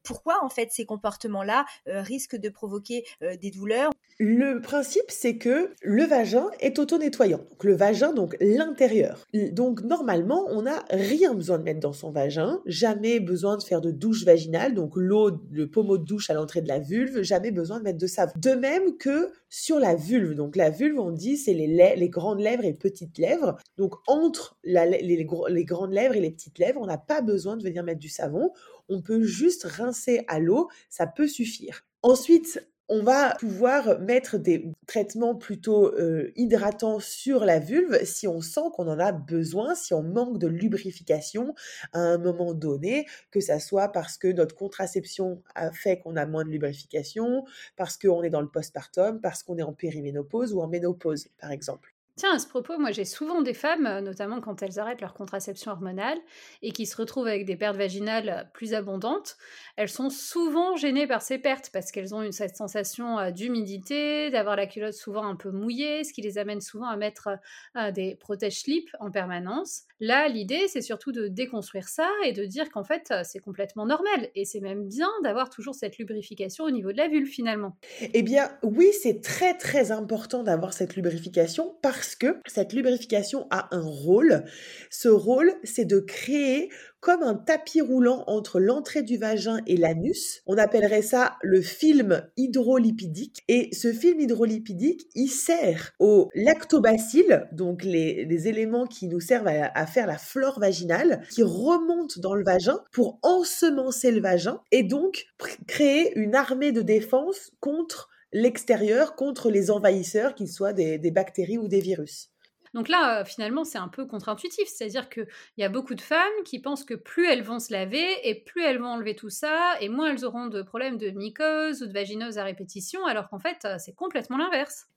pourquoi 0.03 0.43
en 0.43 0.49
fait 0.49 0.71
ces 0.71 0.85
comportements-là 0.85 1.65
risquent 1.87 2.37
de 2.37 2.49
provoquer 2.49 3.03
des 3.21 3.51
douleurs 3.51 3.91
Le 4.17 4.61
principe, 4.61 5.09
c'est 5.09 5.37
que 5.37 5.71
le 5.81 6.03
vagin 6.03 6.49
est 6.59 6.79
auto-nettoyant. 6.79 7.41
Donc 7.49 7.63
le 7.63 7.75
vagin, 7.75 8.13
donc 8.13 8.35
l'intérieur. 8.39 9.25
Donc 9.51 9.81
normalement, 9.83 10.45
on 10.49 10.63
n'a 10.63 10.83
rien 10.89 11.33
besoin 11.33 11.59
de 11.59 11.63
mettre 11.63 11.81
dans 11.81 11.93
son 11.93 12.11
vagin, 12.11 12.61
jamais 12.65 13.19
besoin 13.19 13.57
de 13.57 13.63
faire 13.63 13.81
de 13.81 13.91
douche 13.91 14.25
vaginale, 14.25 14.73
donc 14.73 14.93
l'eau, 14.95 15.31
le 15.51 15.69
pommeau 15.69 15.97
de 15.97 16.05
douche 16.05 16.29
à 16.29 16.33
l'entrée 16.33 16.61
de 16.61 16.67
la 16.67 16.79
vulve, 16.79 17.21
jamais 17.21 17.51
besoin 17.51 17.79
de 17.79 17.83
mettre 17.83 17.99
de 17.99 18.07
savon. 18.07 18.33
De 18.37 18.51
même 18.51 18.97
que 18.97 19.31
sur 19.49 19.79
la 19.79 19.95
vulve. 19.95 20.33
Donc 20.33 20.55
la 20.55 20.69
vulve, 20.69 20.99
on 20.99 21.11
dit, 21.11 21.37
c'est 21.37 21.53
les, 21.53 21.67
les 21.95 22.09
grandes 22.09 22.39
lèvres 22.39 22.65
et 22.65 22.73
petites 22.73 22.95
petites 22.95 23.17
lèvres. 23.17 23.57
Donc 23.77 23.95
entre 24.07 24.57
les, 24.63 25.25
grandes 25.65 25.91
lèvres 25.91 26.15
et 26.15 26.21
les 26.21 26.31
petites 26.31 26.59
lèvres, 26.59 26.79
on 26.81 26.85
n'a 26.85 26.97
pas 26.97 27.21
besoin 27.21 27.57
de 27.57 27.63
venir 27.63 27.83
mettre 27.83 27.99
du 27.99 28.09
savon. 28.09 28.51
On 28.89 29.01
peut 29.01 29.23
juste 29.23 29.63
rincer 29.63 30.23
à 30.27 30.39
l'eau, 30.39 30.69
ça 30.89 31.07
peut 31.07 31.27
suffire. 31.27 31.85
Ensuite, 32.01 32.65
on 32.87 33.01
va 33.01 33.35
pouvoir 33.39 33.99
mettre 33.99 34.37
des 34.37 34.71
traitements 34.85 35.35
plutôt 35.35 35.93
euh, 35.95 36.31
hydratants 36.35 36.99
sur 36.99 37.43
la 37.43 37.59
vulve 37.59 38.03
si 38.05 38.27
on 38.27 38.41
sent 38.41 38.69
qu'on 38.73 38.87
en 38.87 38.99
a 38.99 39.11
besoin, 39.11 39.73
si 39.73 39.93
on 39.93 40.03
manque 40.03 40.37
de 40.37 40.47
lubrification 40.47 41.55
à 41.93 41.99
un 41.99 42.17
moment 42.17 42.53
donné, 42.53 43.07
que 43.31 43.39
ça 43.39 43.59
soit 43.59 43.91
parce 43.91 44.17
que 44.17 44.27
notre 44.27 44.55
contraception 44.55 45.41
a 45.55 45.71
fait 45.71 45.99
qu'on 45.99 46.15
a 46.15 46.25
moins 46.25 46.45
de 46.45 46.49
lubrification, 46.49 47.45
parce 47.75 47.97
qu'on 47.97 48.21
est 48.23 48.29
dans 48.29 48.41
le 48.41 48.49
postpartum, 48.49 49.19
parce 49.19 49.41
qu'on 49.41 49.57
est 49.57 49.63
en 49.63 49.73
périménopause 49.73 50.53
ou 50.53 50.61
en 50.61 50.67
ménopause, 50.67 51.27
par 51.39 51.51
exemple. 51.51 51.94
Tiens, 52.17 52.33
à 52.33 52.39
ce 52.39 52.47
propos, 52.47 52.77
moi 52.79 52.93
j'ai 52.93 53.03
souvent 53.03 53.41
des 53.41 53.53
femmes, 53.53 53.85
euh, 53.85 53.99
notamment 53.99 54.39
quand 54.39 54.63
elles 54.63 54.79
arrêtent 54.79 55.01
leur 55.01 55.13
contraception 55.13 55.73
hormonale 55.73 56.17
et 56.61 56.71
qui 56.71 56.85
se 56.85 56.95
retrouvent 56.95 57.27
avec 57.27 57.43
des 57.43 57.57
pertes 57.57 57.75
vaginales 57.75 58.49
plus 58.53 58.73
abondantes, 58.73 59.35
elles 59.75 59.89
sont 59.89 60.09
souvent 60.09 60.77
gênées 60.77 61.07
par 61.07 61.21
ces 61.21 61.39
pertes 61.39 61.71
parce 61.73 61.91
qu'elles 61.91 62.15
ont 62.15 62.31
cette 62.31 62.55
sensation 62.55 63.19
euh, 63.19 63.31
d'humidité, 63.31 64.29
d'avoir 64.29 64.55
la 64.55 64.65
culotte 64.65 64.93
souvent 64.93 65.25
un 65.25 65.35
peu 65.35 65.51
mouillée, 65.51 66.05
ce 66.05 66.13
qui 66.13 66.21
les 66.21 66.37
amène 66.37 66.61
souvent 66.61 66.87
à 66.87 66.95
mettre 66.95 67.37
euh, 67.75 67.91
des 67.91 68.15
protège-slips 68.15 68.95
en 69.01 69.11
permanence. 69.11 69.81
Là, 69.99 70.29
l'idée, 70.29 70.69
c'est 70.69 70.81
surtout 70.81 71.11
de 71.11 71.27
déconstruire 71.27 71.89
ça 71.89 72.07
et 72.23 72.31
de 72.31 72.45
dire 72.45 72.69
qu'en 72.69 72.85
fait, 72.85 73.13
c'est 73.23 73.39
complètement 73.39 73.85
normal 73.85 74.29
et 74.35 74.45
c'est 74.45 74.61
même 74.61 74.87
bien 74.87 75.09
d'avoir 75.23 75.49
toujours 75.49 75.75
cette 75.75 75.97
lubrification 75.97 76.63
au 76.63 76.71
niveau 76.71 76.93
de 76.93 76.97
la 76.97 77.09
vulve 77.09 77.27
finalement. 77.27 77.75
Eh 78.13 78.23
bien, 78.23 78.57
oui, 78.63 78.91
c'est 78.93 79.21
très 79.21 79.57
très 79.57 79.91
important 79.91 80.43
d'avoir 80.43 80.71
cette 80.71 80.95
lubrification 80.95 81.77
parce 81.81 82.04
parce 82.05 82.15
que 82.15 82.39
cette 82.45 82.73
lubrification 82.73 83.47
a 83.49 83.75
un 83.75 83.81
rôle. 83.81 84.43
Ce 84.91 85.07
rôle, 85.07 85.51
c'est 85.63 85.85
de 85.85 85.99
créer 85.99 86.69
comme 86.99 87.23
un 87.23 87.33
tapis 87.33 87.81
roulant 87.81 88.23
entre 88.27 88.59
l'entrée 88.59 89.01
du 89.01 89.17
vagin 89.17 89.59
et 89.65 89.75
l'anus. 89.75 90.43
On 90.45 90.57
appellerait 90.57 91.01
ça 91.01 91.37
le 91.41 91.61
film 91.61 92.21
hydrolipidique. 92.37 93.43
Et 93.47 93.73
ce 93.73 93.91
film 93.91 94.19
hydrolipidique, 94.19 95.07
il 95.15 95.29
sert 95.29 95.93
aux 95.97 96.29
lactobacilles, 96.35 97.47
donc 97.51 97.83
les, 97.83 98.47
éléments 98.47 98.85
qui 98.85 99.07
nous 99.07 99.19
servent 99.19 99.47
à, 99.47 99.71
à, 99.73 99.87
faire 99.87 100.05
la 100.05 100.19
flore 100.19 100.59
vaginale, 100.59 101.23
qui 101.31 101.41
remontent 101.41 102.21
dans 102.21 102.35
le 102.35 102.43
vagin 102.43 102.79
pour 102.91 103.17
ensemencer 103.23 104.11
le 104.11 104.21
vagin 104.21 104.61
et 104.71 104.83
donc 104.83 105.25
créer 105.65 106.15
une 106.19 106.35
armée 106.35 106.71
de 106.71 106.83
défense 106.83 107.51
contre 107.59 108.09
l'extérieur 108.35 109.15
contre 109.15 109.49
les 109.49 109.71
envahisseurs, 109.71 110.35
qu'ils 110.35 110.49
soient 110.49 110.73
des, 110.73 110.99
bactéries 111.11 111.57
ou 111.57 111.69
des 111.69 111.79
virus. 111.79 112.31
Donc 112.73 112.89
là, 112.89 113.21
euh, 113.21 113.25
finalement, 113.25 113.63
c'est 113.63 113.77
un 113.77 113.87
peu 113.87 114.05
contre-intuitif. 114.05 114.67
C'est-à-dire 114.67 115.07
qu'il 115.07 115.25
y 115.57 115.63
a 115.63 115.69
beaucoup 115.69 115.95
de 115.95 116.01
femmes 116.01 116.43
qui 116.43 116.59
pensent 116.59 116.83
que 116.83 116.95
plus 116.95 117.25
elles 117.27 117.43
vont 117.43 117.59
se 117.59 117.71
laver 117.71 118.05
et 118.23 118.35
plus 118.35 118.61
elles 118.61 118.79
vont 118.79 118.89
enlever 118.89 119.15
tout 119.15 119.29
ça, 119.29 119.75
et 119.79 119.87
moins 119.87 120.11
elles 120.11 120.25
auront 120.25 120.47
de 120.47 120.61
problèmes 120.61 120.97
de 120.97 121.11
mycose 121.11 121.81
ou 121.81 121.87
de 121.87 121.93
vaginose 121.93 122.37
à 122.37 122.43
répétition, 122.43 123.05
alors 123.05 123.29
qu'en 123.29 123.39
fait, 123.39 123.59
euh, 123.63 123.77
c'est 123.79 123.93
complètement 123.93 124.37
l'inverse. 124.37 124.87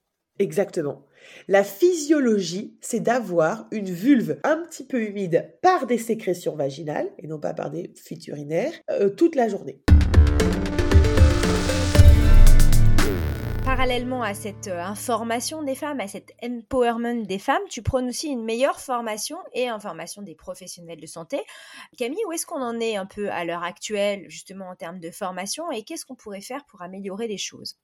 Exactement. 0.41 1.07
La 1.47 1.63
physiologie, 1.63 2.77
c'est 2.81 3.01
d'avoir 3.01 3.69
une 3.71 3.91
vulve 3.91 4.41
un 4.43 4.57
petit 4.63 4.85
peu 4.85 5.01
humide 5.01 5.55
par 5.63 5.87
des 5.87 5.99
sécrétions 5.99 6.57
vaginales, 6.57 7.11
et 7.19 7.29
non 7.29 7.39
pas 7.39 7.55
par 7.55 7.71
des 7.71 7.93
fuites 7.95 8.27
urinaires, 8.27 8.75
euh, 8.91 9.11
toute 9.11 9.37
la 9.37 9.47
journée. 9.47 9.81
Parallèlement 13.69 14.23
à 14.23 14.33
cette 14.33 14.69
euh, 14.69 14.81
information 14.81 15.63
des 15.63 15.75
femmes, 15.75 16.01
à 16.01 16.09
cet 16.09 16.33
empowerment 16.43 17.27
des 17.27 17.39
femmes, 17.39 17.61
tu 17.69 17.83
prônes 17.83 18.09
aussi 18.09 18.29
une 18.29 18.43
meilleure 18.43 18.81
formation 18.81 19.37
et 19.53 19.69
information 19.69 20.23
des 20.23 20.35
professionnels 20.35 20.99
de 20.99 21.07
santé. 21.07 21.39
Camille, 21.99 22.25
où 22.27 22.33
est-ce 22.33 22.47
qu'on 22.47 22.63
en 22.63 22.81
est 22.81 22.97
un 22.97 23.05
peu 23.05 23.31
à 23.31 23.45
l'heure 23.45 23.63
actuelle, 23.63 24.25
justement 24.29 24.71
en 24.71 24.75
termes 24.75 25.01
de 25.01 25.11
formation, 25.11 25.71
et 25.71 25.83
qu'est-ce 25.83 26.07
qu'on 26.07 26.15
pourrait 26.15 26.41
faire 26.41 26.65
pour 26.65 26.81
améliorer 26.81 27.29
les 27.29 27.37
choses? 27.37 27.77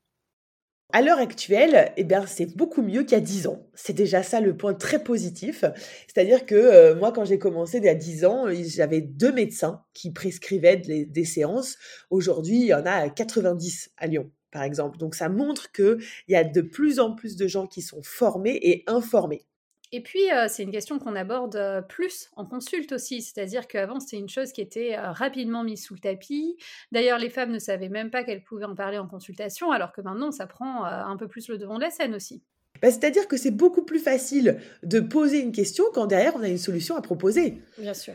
À 0.95 1.03
l'heure 1.03 1.19
actuelle, 1.19 1.93
eh 1.99 2.05
bien, 2.05 2.25
c'est 2.27 2.57
beaucoup 2.57 2.81
mieux 2.81 3.03
qu'il 3.03 3.13
y 3.13 3.21
a 3.21 3.21
10 3.21 3.47
ans. 3.49 3.67
C'est 3.75 3.93
déjà 3.93 4.23
ça 4.23 4.41
le 4.41 4.57
point 4.57 4.73
très 4.73 5.05
positif. 5.05 5.67
C'est-à-dire 6.07 6.47
que 6.47 6.55
euh, 6.55 6.95
moi, 6.95 7.13
quand 7.13 7.27
j'ai 7.27 7.39
commencé 7.39 7.77
il 7.77 7.85
y 7.85 7.91
a 7.91 7.95
10 7.95 8.25
ans, 8.25 8.47
j'avais 8.51 9.03
deux 9.03 9.33
médecins 9.33 9.85
qui 9.93 10.13
prescrivaient 10.13 10.79
des 10.79 11.25
séances. 11.27 11.77
Aujourd'hui, 12.09 12.57
il 12.57 12.67
y 12.69 12.75
en 12.75 12.87
a 12.87 13.11
90 13.11 13.91
à 13.99 14.07
Lyon 14.07 14.31
par 14.55 14.63
exemple. 14.63 14.97
Donc 14.97 15.15
ça 15.15 15.29
montre 15.29 15.71
qu'il 15.73 15.99
y 16.29 16.37
a 16.37 16.45
de 16.45 16.63
plus 16.63 17.01
en 17.01 17.13
plus 17.13 17.37
de 17.37 17.47
gens 17.47 17.67
qui 17.67 17.83
sont 17.83 18.03
formés 18.03 18.59
et 18.63 18.85
informés. 18.87 19.45
Et 19.93 20.01
puis, 20.01 20.33
euh, 20.33 20.47
c'est 20.49 20.65
une 20.65 20.73
question 20.73 20.99
qu'on 20.99 21.15
aborde 21.15 21.55
euh, 21.55 21.81
plus 21.81 22.29
en 22.37 22.45
consulte 22.45 22.91
aussi, 22.93 23.23
c'est-à-dire 23.23 23.69
qu'avant, 23.69 24.01
c'était 24.01 24.17
une 24.17 24.29
chose 24.29 24.53
qui 24.53 24.61
était 24.61 24.97
euh, 24.97 25.13
rapidement 25.13 25.63
mise 25.63 25.85
sous 25.85 25.95
le 25.95 26.01
tapis. 26.01 26.57
D'ailleurs, 26.91 27.19
les 27.19 27.31
femmes 27.31 27.53
ne 27.53 27.61
savaient 27.61 27.89
même 27.89 28.11
pas 28.11 28.25
qu'elles 28.25 28.43
pouvaient 28.43 28.65
en 28.65 28.75
parler 28.75 28.99
en 28.99 29.07
consultation, 29.07 29.71
alors 29.71 29.93
que 29.93 30.01
maintenant, 30.01 30.33
ça 30.33 30.49
prend 30.49 30.85
un 30.85 31.17
peu 31.17 31.29
plus 31.29 31.49
le 31.49 31.59
devant 31.59 31.77
de 31.77 31.83
la 31.83 31.91
scène 31.91 32.15
aussi. 32.15 32.43
Bah, 32.83 32.91
c'est-à-dire 32.91 33.29
que 33.29 33.37
c'est 33.37 33.53
beaucoup 33.53 33.85
plus 33.85 34.01
facile 34.01 34.59
de 34.83 34.99
poser 34.99 35.39
une 35.39 35.53
question 35.53 35.85
quand 35.93 36.07
derrière, 36.07 36.35
on 36.35 36.43
a 36.43 36.49
une 36.49 36.59
solution 36.59 36.97
à 36.97 37.03
proposer. 37.03 37.63
Bien 37.79 37.95
sûr. 37.95 38.15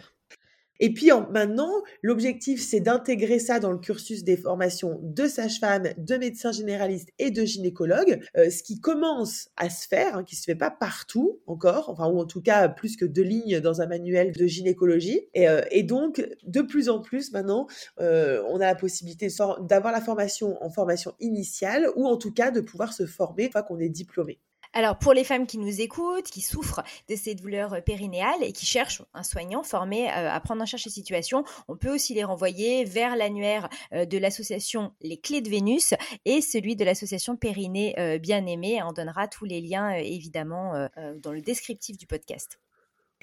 Et 0.80 0.94
puis 0.94 1.10
maintenant, 1.32 1.72
l'objectif, 2.02 2.62
c'est 2.62 2.80
d'intégrer 2.80 3.40
ça 3.40 3.60
dans 3.60 3.72
le 3.72 3.80
cursus 3.80 4.24
des 4.24 4.38
formations 4.38 5.00
de 5.04 5.28
sage-femme, 5.28 5.90
de 5.98 6.16
médecins 6.16 6.52
généralistes 6.52 7.10
et 7.20 7.32
de 7.32 7.44
gynécologues, 7.44 8.22
euh, 8.38 8.50
ce 8.50 8.64
qui 8.64 8.80
commence 8.80 9.50
à 9.58 9.70
se 9.70 9.88
faire, 9.88 10.16
hein, 10.16 10.24
qui 10.24 10.36
se 10.36 10.44
fait 10.44 10.56
pas 10.56 10.72
partout 10.72 11.40
encore, 11.48 11.90
enfin 11.90 12.08
ou 12.08 12.20
en 12.20 12.26
tout 12.26 12.42
cas 12.42 12.70
plus 12.70 12.96
que 12.96 13.06
deux 13.06 13.24
lignes 13.24 13.60
dans 13.60 13.82
un 13.82 13.88
manuel 13.88 14.32
de 14.32 14.46
gynécologie. 14.48 15.28
Et, 15.34 15.50
euh, 15.50 15.62
et 15.72 15.84
donc, 15.84 16.26
de 16.44 16.62
plus 16.62 16.90
en 16.90 17.00
plus 17.00 17.32
maintenant, 17.32 17.68
euh, 18.00 18.42
on 18.48 18.58
a 18.62 18.66
la 18.66 18.76
possibilité 18.76 19.28
d'avoir 19.62 19.94
la 19.94 20.02
formation 20.02 20.62
en 20.64 20.70
formation 20.70 21.14
initiale 21.20 21.88
ou 21.96 22.08
en 22.08 22.18
tout 22.18 22.32
cas 22.32 22.52
de 22.52 22.62
pouvoir 22.62 22.94
se 22.94 23.06
former 23.06 23.46
une 23.46 23.52
fois 23.52 23.64
qu'on 23.64 23.80
est 23.80 23.90
diplômé. 23.90 24.40
Alors, 24.74 25.00
pour 25.00 25.14
les 25.14 25.24
femmes 25.24 25.48
qui 25.48 25.58
nous 25.58 25.82
écoutent, 25.82 26.30
qui 26.30 26.42
souffrent 26.42 26.84
de 27.10 27.16
ces 27.16 27.34
douleurs 27.34 27.74
euh, 27.74 27.82
périnéales 27.82 28.44
et 28.44 28.54
qui 28.54 28.68
cherchent 28.68 29.02
un 29.16 29.24
soignant 29.24 29.64
formé 29.64 30.08
euh, 30.10 30.32
à 30.32 30.40
prendre 30.42 30.62
en 30.62 30.66
charge 30.68 30.84
ces 30.84 30.92
situations, 30.92 31.44
on 31.68 31.76
peut 31.76 31.92
aussi 31.94 32.14
les 32.14 32.24
renvoyer 32.24 32.86
vers 32.86 33.16
l'annuaire 33.16 33.68
euh, 33.94 34.06
de 34.06 34.18
l'association 34.20 34.94
Les 35.02 35.20
Clés 35.20 35.42
de 35.42 35.50
Vénus 35.50 35.96
et 36.26 36.42
celui 36.42 36.76
de 36.76 36.86
l'association 36.86 37.36
Périnée 37.36 38.20
Bien-Aimée. 38.22 38.82
On 38.84 38.94
donnera 38.94 39.28
tous 39.28 39.46
les 39.46 39.62
liens, 39.62 39.92
évidemment, 39.92 40.88
dans 41.18 41.32
le 41.32 41.42
descriptif 41.42 41.98
du 41.98 42.06
podcast. 42.06 42.60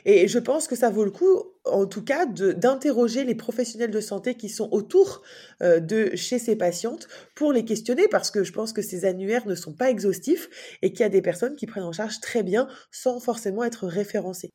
Et 0.09 0.29
je 0.29 0.39
pense 0.39 0.69
que 0.69 0.77
ça 0.77 0.89
vaut 0.89 1.05
le 1.05 1.11
coup, 1.11 1.43
en 1.65 1.85
tout 1.85 2.05
cas, 2.05 2.27
d'interroger 2.27 3.25
les 3.25 3.35
professionnels 3.35 3.91
de 3.91 4.01
santé 4.01 4.37
qui 4.37 4.49
sont 4.49 4.69
autour 4.71 5.23
euh, 5.63 5.81
de 5.81 6.15
chez 6.15 6.39
ces 6.39 6.55
patientes 6.55 7.09
pour 7.35 7.53
les 7.53 7.65
questionner, 7.65 8.07
parce 8.07 8.31
que 8.31 8.45
je 8.45 8.53
pense 8.53 8.73
que 8.73 8.83
ces 8.83 9.05
annuaires 9.05 9.49
ne 9.49 9.57
sont 9.57 9.75
pas 9.75 9.91
exhaustifs 9.91 10.79
et 10.81 10.93
qu'il 10.93 11.01
y 11.01 11.03
a 11.03 11.09
des 11.09 11.23
personnes 11.23 11.57
qui 11.57 11.67
prennent 11.67 11.83
en 11.83 11.93
charge 11.93 12.21
très 12.21 12.45
bien 12.45 12.69
sans 12.93 13.19
forcément 13.19 13.65
être 13.65 13.89
référencées. 13.89 14.51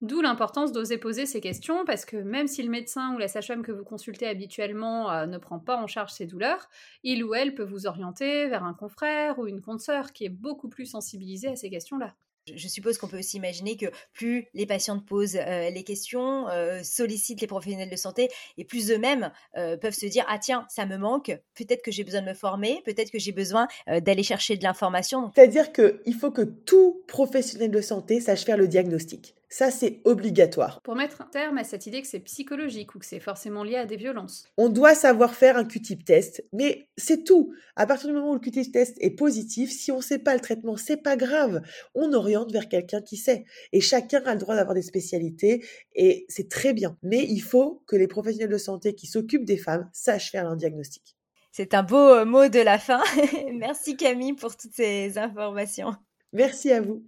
D'où 0.00 0.20
l'importance 0.20 0.72
d'oser 0.72 0.98
poser 0.98 1.26
ces 1.26 1.40
questions, 1.40 1.84
parce 1.84 2.04
que 2.04 2.16
même 2.16 2.48
si 2.48 2.64
le 2.64 2.70
médecin 2.70 3.14
ou 3.14 3.18
la 3.18 3.28
sage-femme 3.28 3.62
que 3.62 3.72
vous 3.72 3.84
consultez 3.84 4.26
habituellement 4.26 5.12
euh, 5.12 5.26
ne 5.26 5.38
prend 5.38 5.60
pas 5.60 5.76
en 5.76 5.86
charge 5.86 6.12
ces 6.12 6.26
douleurs, 6.26 6.68
il 7.04 7.22
ou 7.22 7.34
elle 7.34 7.54
peut 7.54 7.64
vous 7.64 7.86
orienter 7.86 8.48
vers 8.48 8.64
un 8.64 8.74
confrère 8.74 9.38
ou 9.38 9.46
une 9.46 9.60
consoeur 9.60 10.12
qui 10.12 10.24
est 10.24 10.28
beaucoup 10.28 10.68
plus 10.68 10.86
sensibilisé 10.86 11.46
à 11.46 11.56
ces 11.56 11.70
questions-là. 11.70 12.16
Je 12.56 12.68
suppose 12.68 12.98
qu'on 12.98 13.08
peut 13.08 13.18
aussi 13.18 13.36
imaginer 13.36 13.76
que 13.76 13.86
plus 14.12 14.46
les 14.54 14.66
patientes 14.66 15.06
posent 15.06 15.36
euh, 15.36 15.70
les 15.70 15.84
questions, 15.84 16.48
euh, 16.48 16.82
sollicitent 16.82 17.40
les 17.40 17.46
professionnels 17.46 17.90
de 17.90 17.96
santé, 17.96 18.28
et 18.56 18.64
plus 18.64 18.90
eux-mêmes 18.90 19.30
euh, 19.56 19.76
peuvent 19.76 19.94
se 19.94 20.06
dire 20.06 20.24
ah 20.28 20.38
tiens 20.38 20.66
ça 20.68 20.86
me 20.86 20.96
manque, 20.96 21.36
peut-être 21.54 21.82
que 21.82 21.90
j'ai 21.90 22.04
besoin 22.04 22.22
de 22.22 22.26
me 22.26 22.34
former, 22.34 22.82
peut-être 22.84 23.10
que 23.10 23.18
j'ai 23.18 23.32
besoin 23.32 23.68
d'aller 23.86 24.22
chercher 24.22 24.56
de 24.56 24.64
l'information. 24.64 25.30
C'est-à-dire 25.34 25.72
qu'il 25.72 26.14
faut 26.18 26.30
que 26.30 26.42
tout 26.42 27.02
professionnel 27.06 27.70
de 27.70 27.80
santé 27.80 28.20
sache 28.20 28.44
faire 28.44 28.56
le 28.56 28.68
diagnostic. 28.68 29.34
Ça, 29.50 29.70
c'est 29.70 30.02
obligatoire. 30.04 30.80
Pour 30.82 30.94
mettre 30.94 31.22
un 31.22 31.26
terme 31.26 31.56
à 31.56 31.64
cette 31.64 31.86
idée 31.86 32.02
que 32.02 32.08
c'est 32.08 32.20
psychologique 32.20 32.94
ou 32.94 32.98
que 32.98 33.06
c'est 33.06 33.20
forcément 33.20 33.64
lié 33.64 33.76
à 33.76 33.86
des 33.86 33.96
violences. 33.96 34.46
On 34.58 34.68
doit 34.68 34.94
savoir 34.94 35.34
faire 35.34 35.56
un 35.56 35.64
Q-tip 35.64 36.04
test, 36.04 36.44
mais 36.52 36.88
c'est 36.98 37.24
tout. 37.24 37.54
À 37.74 37.86
partir 37.86 38.08
du 38.08 38.14
moment 38.14 38.32
où 38.32 38.34
le 38.34 38.40
Q-tip 38.40 38.70
test 38.70 38.96
est 39.00 39.10
positif, 39.10 39.70
si 39.70 39.90
on 39.90 39.98
ne 39.98 40.02
sait 40.02 40.18
pas 40.18 40.34
le 40.34 40.40
traitement, 40.40 40.76
c'est 40.76 40.98
pas 40.98 41.16
grave. 41.16 41.62
On 41.94 42.12
oriente 42.12 42.52
vers 42.52 42.68
quelqu'un 42.68 43.00
qui 43.00 43.16
sait. 43.16 43.44
Et 43.72 43.80
chacun 43.80 44.22
a 44.24 44.34
le 44.34 44.40
droit 44.40 44.54
d'avoir 44.54 44.74
des 44.74 44.82
spécialités 44.82 45.64
et 45.94 46.26
c'est 46.28 46.50
très 46.50 46.74
bien. 46.74 46.98
Mais 47.02 47.24
il 47.24 47.40
faut 47.40 47.82
que 47.86 47.96
les 47.96 48.06
professionnels 48.06 48.50
de 48.50 48.58
santé 48.58 48.94
qui 48.94 49.06
s'occupent 49.06 49.46
des 49.46 49.56
femmes 49.56 49.88
sachent 49.92 50.30
faire 50.30 50.46
un 50.46 50.56
diagnostic. 50.56 51.16
C'est 51.52 51.74
un 51.74 51.82
beau 51.82 51.96
euh, 51.96 52.24
mot 52.24 52.48
de 52.48 52.60
la 52.60 52.78
fin. 52.78 53.02
Merci 53.54 53.96
Camille 53.96 54.34
pour 54.34 54.56
toutes 54.56 54.74
ces 54.74 55.16
informations. 55.16 55.94
Merci 56.32 56.70
à 56.70 56.82
vous. 56.82 57.02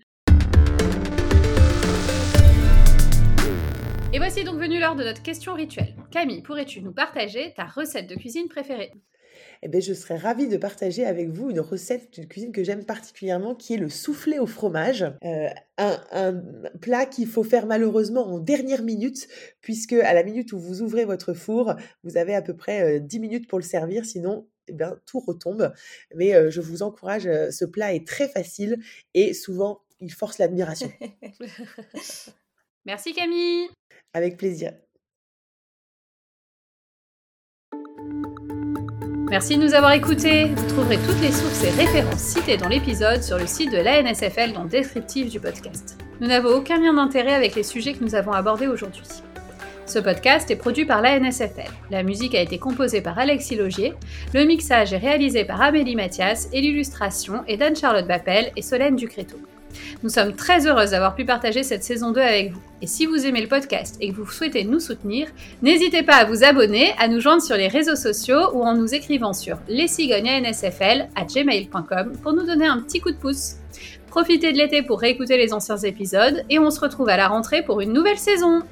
Et 4.12 4.18
voici 4.18 4.42
donc 4.42 4.58
venu 4.58 4.80
l'heure 4.80 4.96
de 4.96 5.04
notre 5.04 5.22
question 5.22 5.54
rituelle. 5.54 5.94
Camille, 6.10 6.42
pourrais-tu 6.42 6.82
nous 6.82 6.92
partager 6.92 7.54
ta 7.54 7.64
recette 7.64 8.08
de 8.08 8.16
cuisine 8.16 8.48
préférée? 8.48 8.90
Eh 9.62 9.68
bien, 9.68 9.78
je 9.78 9.94
serais 9.94 10.16
ravie 10.16 10.48
de 10.48 10.56
partager 10.56 11.04
avec 11.04 11.28
vous 11.28 11.50
une 11.50 11.60
recette 11.60 12.18
de 12.18 12.26
cuisine 12.26 12.50
que 12.50 12.64
j'aime 12.64 12.84
particulièrement, 12.84 13.54
qui 13.54 13.74
est 13.74 13.76
le 13.76 13.88
soufflé 13.88 14.40
au 14.40 14.46
fromage. 14.46 15.04
Euh, 15.24 15.48
un, 15.78 16.42
plat 16.80 17.06
qu'il 17.06 17.28
faut 17.28 17.44
faire 17.44 17.66
malheureusement 17.66 18.26
en 18.26 18.40
dernière 18.40 18.82
minute, 18.82 19.28
puisque 19.60 19.92
à 19.92 20.12
la 20.12 20.24
minute 20.24 20.52
où 20.52 20.58
vous 20.58 20.82
ouvrez 20.82 21.04
votre 21.04 21.32
four, 21.32 21.74
vous 22.02 22.16
avez 22.16 22.34
à 22.34 22.42
peu 22.42 22.56
près 22.56 22.98
10 22.98 23.16
euh, 23.16 23.20
minutes 23.20 23.48
pour 23.48 23.60
le 23.60 23.64
servir, 23.64 24.04
sinon 24.04 24.48
eh 24.66 24.72
bien, 24.72 24.98
tout 25.06 25.20
retombe. 25.20 25.72
Mais 26.16 26.34
euh, 26.34 26.50
je 26.50 26.60
vous 26.60 26.82
encourage, 26.82 27.28
ce 27.50 27.64
plat 27.64 27.94
est 27.94 28.04
très 28.04 28.28
facile 28.28 28.78
et 29.14 29.34
souvent, 29.34 29.82
il 30.00 30.12
force 30.12 30.38
l'admiration. 30.38 30.90
Merci 32.86 33.12
Camille. 33.12 33.68
Avec 34.14 34.36
plaisir. 34.38 34.72
Merci 39.28 39.56
de 39.56 39.62
nous 39.62 39.74
avoir 39.74 39.92
écoutés. 39.92 40.46
Vous 40.46 40.68
trouverez 40.68 40.96
toutes 40.96 41.20
les 41.20 41.30
sources 41.30 41.62
et 41.62 41.70
références 41.70 42.20
citées 42.20 42.56
dans 42.56 42.68
l'épisode 42.68 43.22
sur 43.22 43.38
le 43.38 43.46
site 43.46 43.70
de 43.70 43.76
l'ANSFL 43.76 44.52
dans 44.52 44.64
le 44.64 44.68
descriptif 44.68 45.30
du 45.30 45.38
podcast. 45.38 45.98
Nous 46.20 46.26
n'avons 46.26 46.56
aucun 46.56 46.80
lien 46.80 46.94
d'intérêt 46.94 47.34
avec 47.34 47.54
les 47.54 47.62
sujets 47.62 47.92
que 47.92 48.02
nous 48.02 48.14
avons 48.14 48.32
abordés 48.32 48.66
aujourd'hui. 48.66 49.04
Ce 49.86 49.98
podcast 49.98 50.50
est 50.50 50.56
produit 50.56 50.84
par 50.84 51.02
l'ANSFL. 51.02 51.70
La 51.90 52.02
musique 52.02 52.34
a 52.34 52.40
été 52.40 52.58
composée 52.58 53.02
par 53.02 53.18
Alexis 53.18 53.56
Logier, 53.56 53.92
le 54.34 54.44
mixage 54.44 54.92
est 54.92 54.98
réalisé 54.98 55.44
par 55.44 55.60
Amélie 55.60 55.96
Mathias 55.96 56.48
et 56.52 56.60
l'illustration 56.60 57.44
est 57.46 57.56
d'Anne-Charlotte 57.56 58.06
Bappel 58.08 58.50
et 58.56 58.62
Solène 58.62 58.96
Ducréto. 58.96 59.36
Nous 60.02 60.08
sommes 60.08 60.34
très 60.34 60.66
heureuses 60.66 60.90
d'avoir 60.90 61.14
pu 61.14 61.24
partager 61.24 61.62
cette 61.62 61.84
saison 61.84 62.10
2 62.10 62.20
avec 62.20 62.52
vous. 62.52 62.60
Et 62.82 62.86
si 62.86 63.06
vous 63.06 63.26
aimez 63.26 63.42
le 63.42 63.48
podcast 63.48 63.96
et 64.00 64.10
que 64.10 64.16
vous 64.16 64.30
souhaitez 64.30 64.64
nous 64.64 64.80
soutenir, 64.80 65.28
n'hésitez 65.62 66.02
pas 66.02 66.16
à 66.16 66.24
vous 66.24 66.44
abonner, 66.44 66.92
à 66.98 67.08
nous 67.08 67.20
joindre 67.20 67.42
sur 67.42 67.56
les 67.56 67.68
réseaux 67.68 67.96
sociaux 67.96 68.50
ou 68.54 68.62
en 68.62 68.74
nous 68.74 68.94
écrivant 68.94 69.32
sur 69.32 69.58
gmail.com 71.28 72.12
pour 72.22 72.32
nous 72.32 72.46
donner 72.46 72.66
un 72.66 72.78
petit 72.80 73.00
coup 73.00 73.10
de 73.10 73.16
pouce. 73.16 73.56
Profitez 74.08 74.52
de 74.52 74.58
l'été 74.58 74.82
pour 74.82 75.00
réécouter 75.00 75.36
les 75.36 75.52
anciens 75.52 75.76
épisodes 75.76 76.44
et 76.50 76.58
on 76.58 76.70
se 76.70 76.80
retrouve 76.80 77.08
à 77.08 77.16
la 77.16 77.28
rentrée 77.28 77.62
pour 77.62 77.80
une 77.80 77.92
nouvelle 77.92 78.18
saison. 78.18 78.62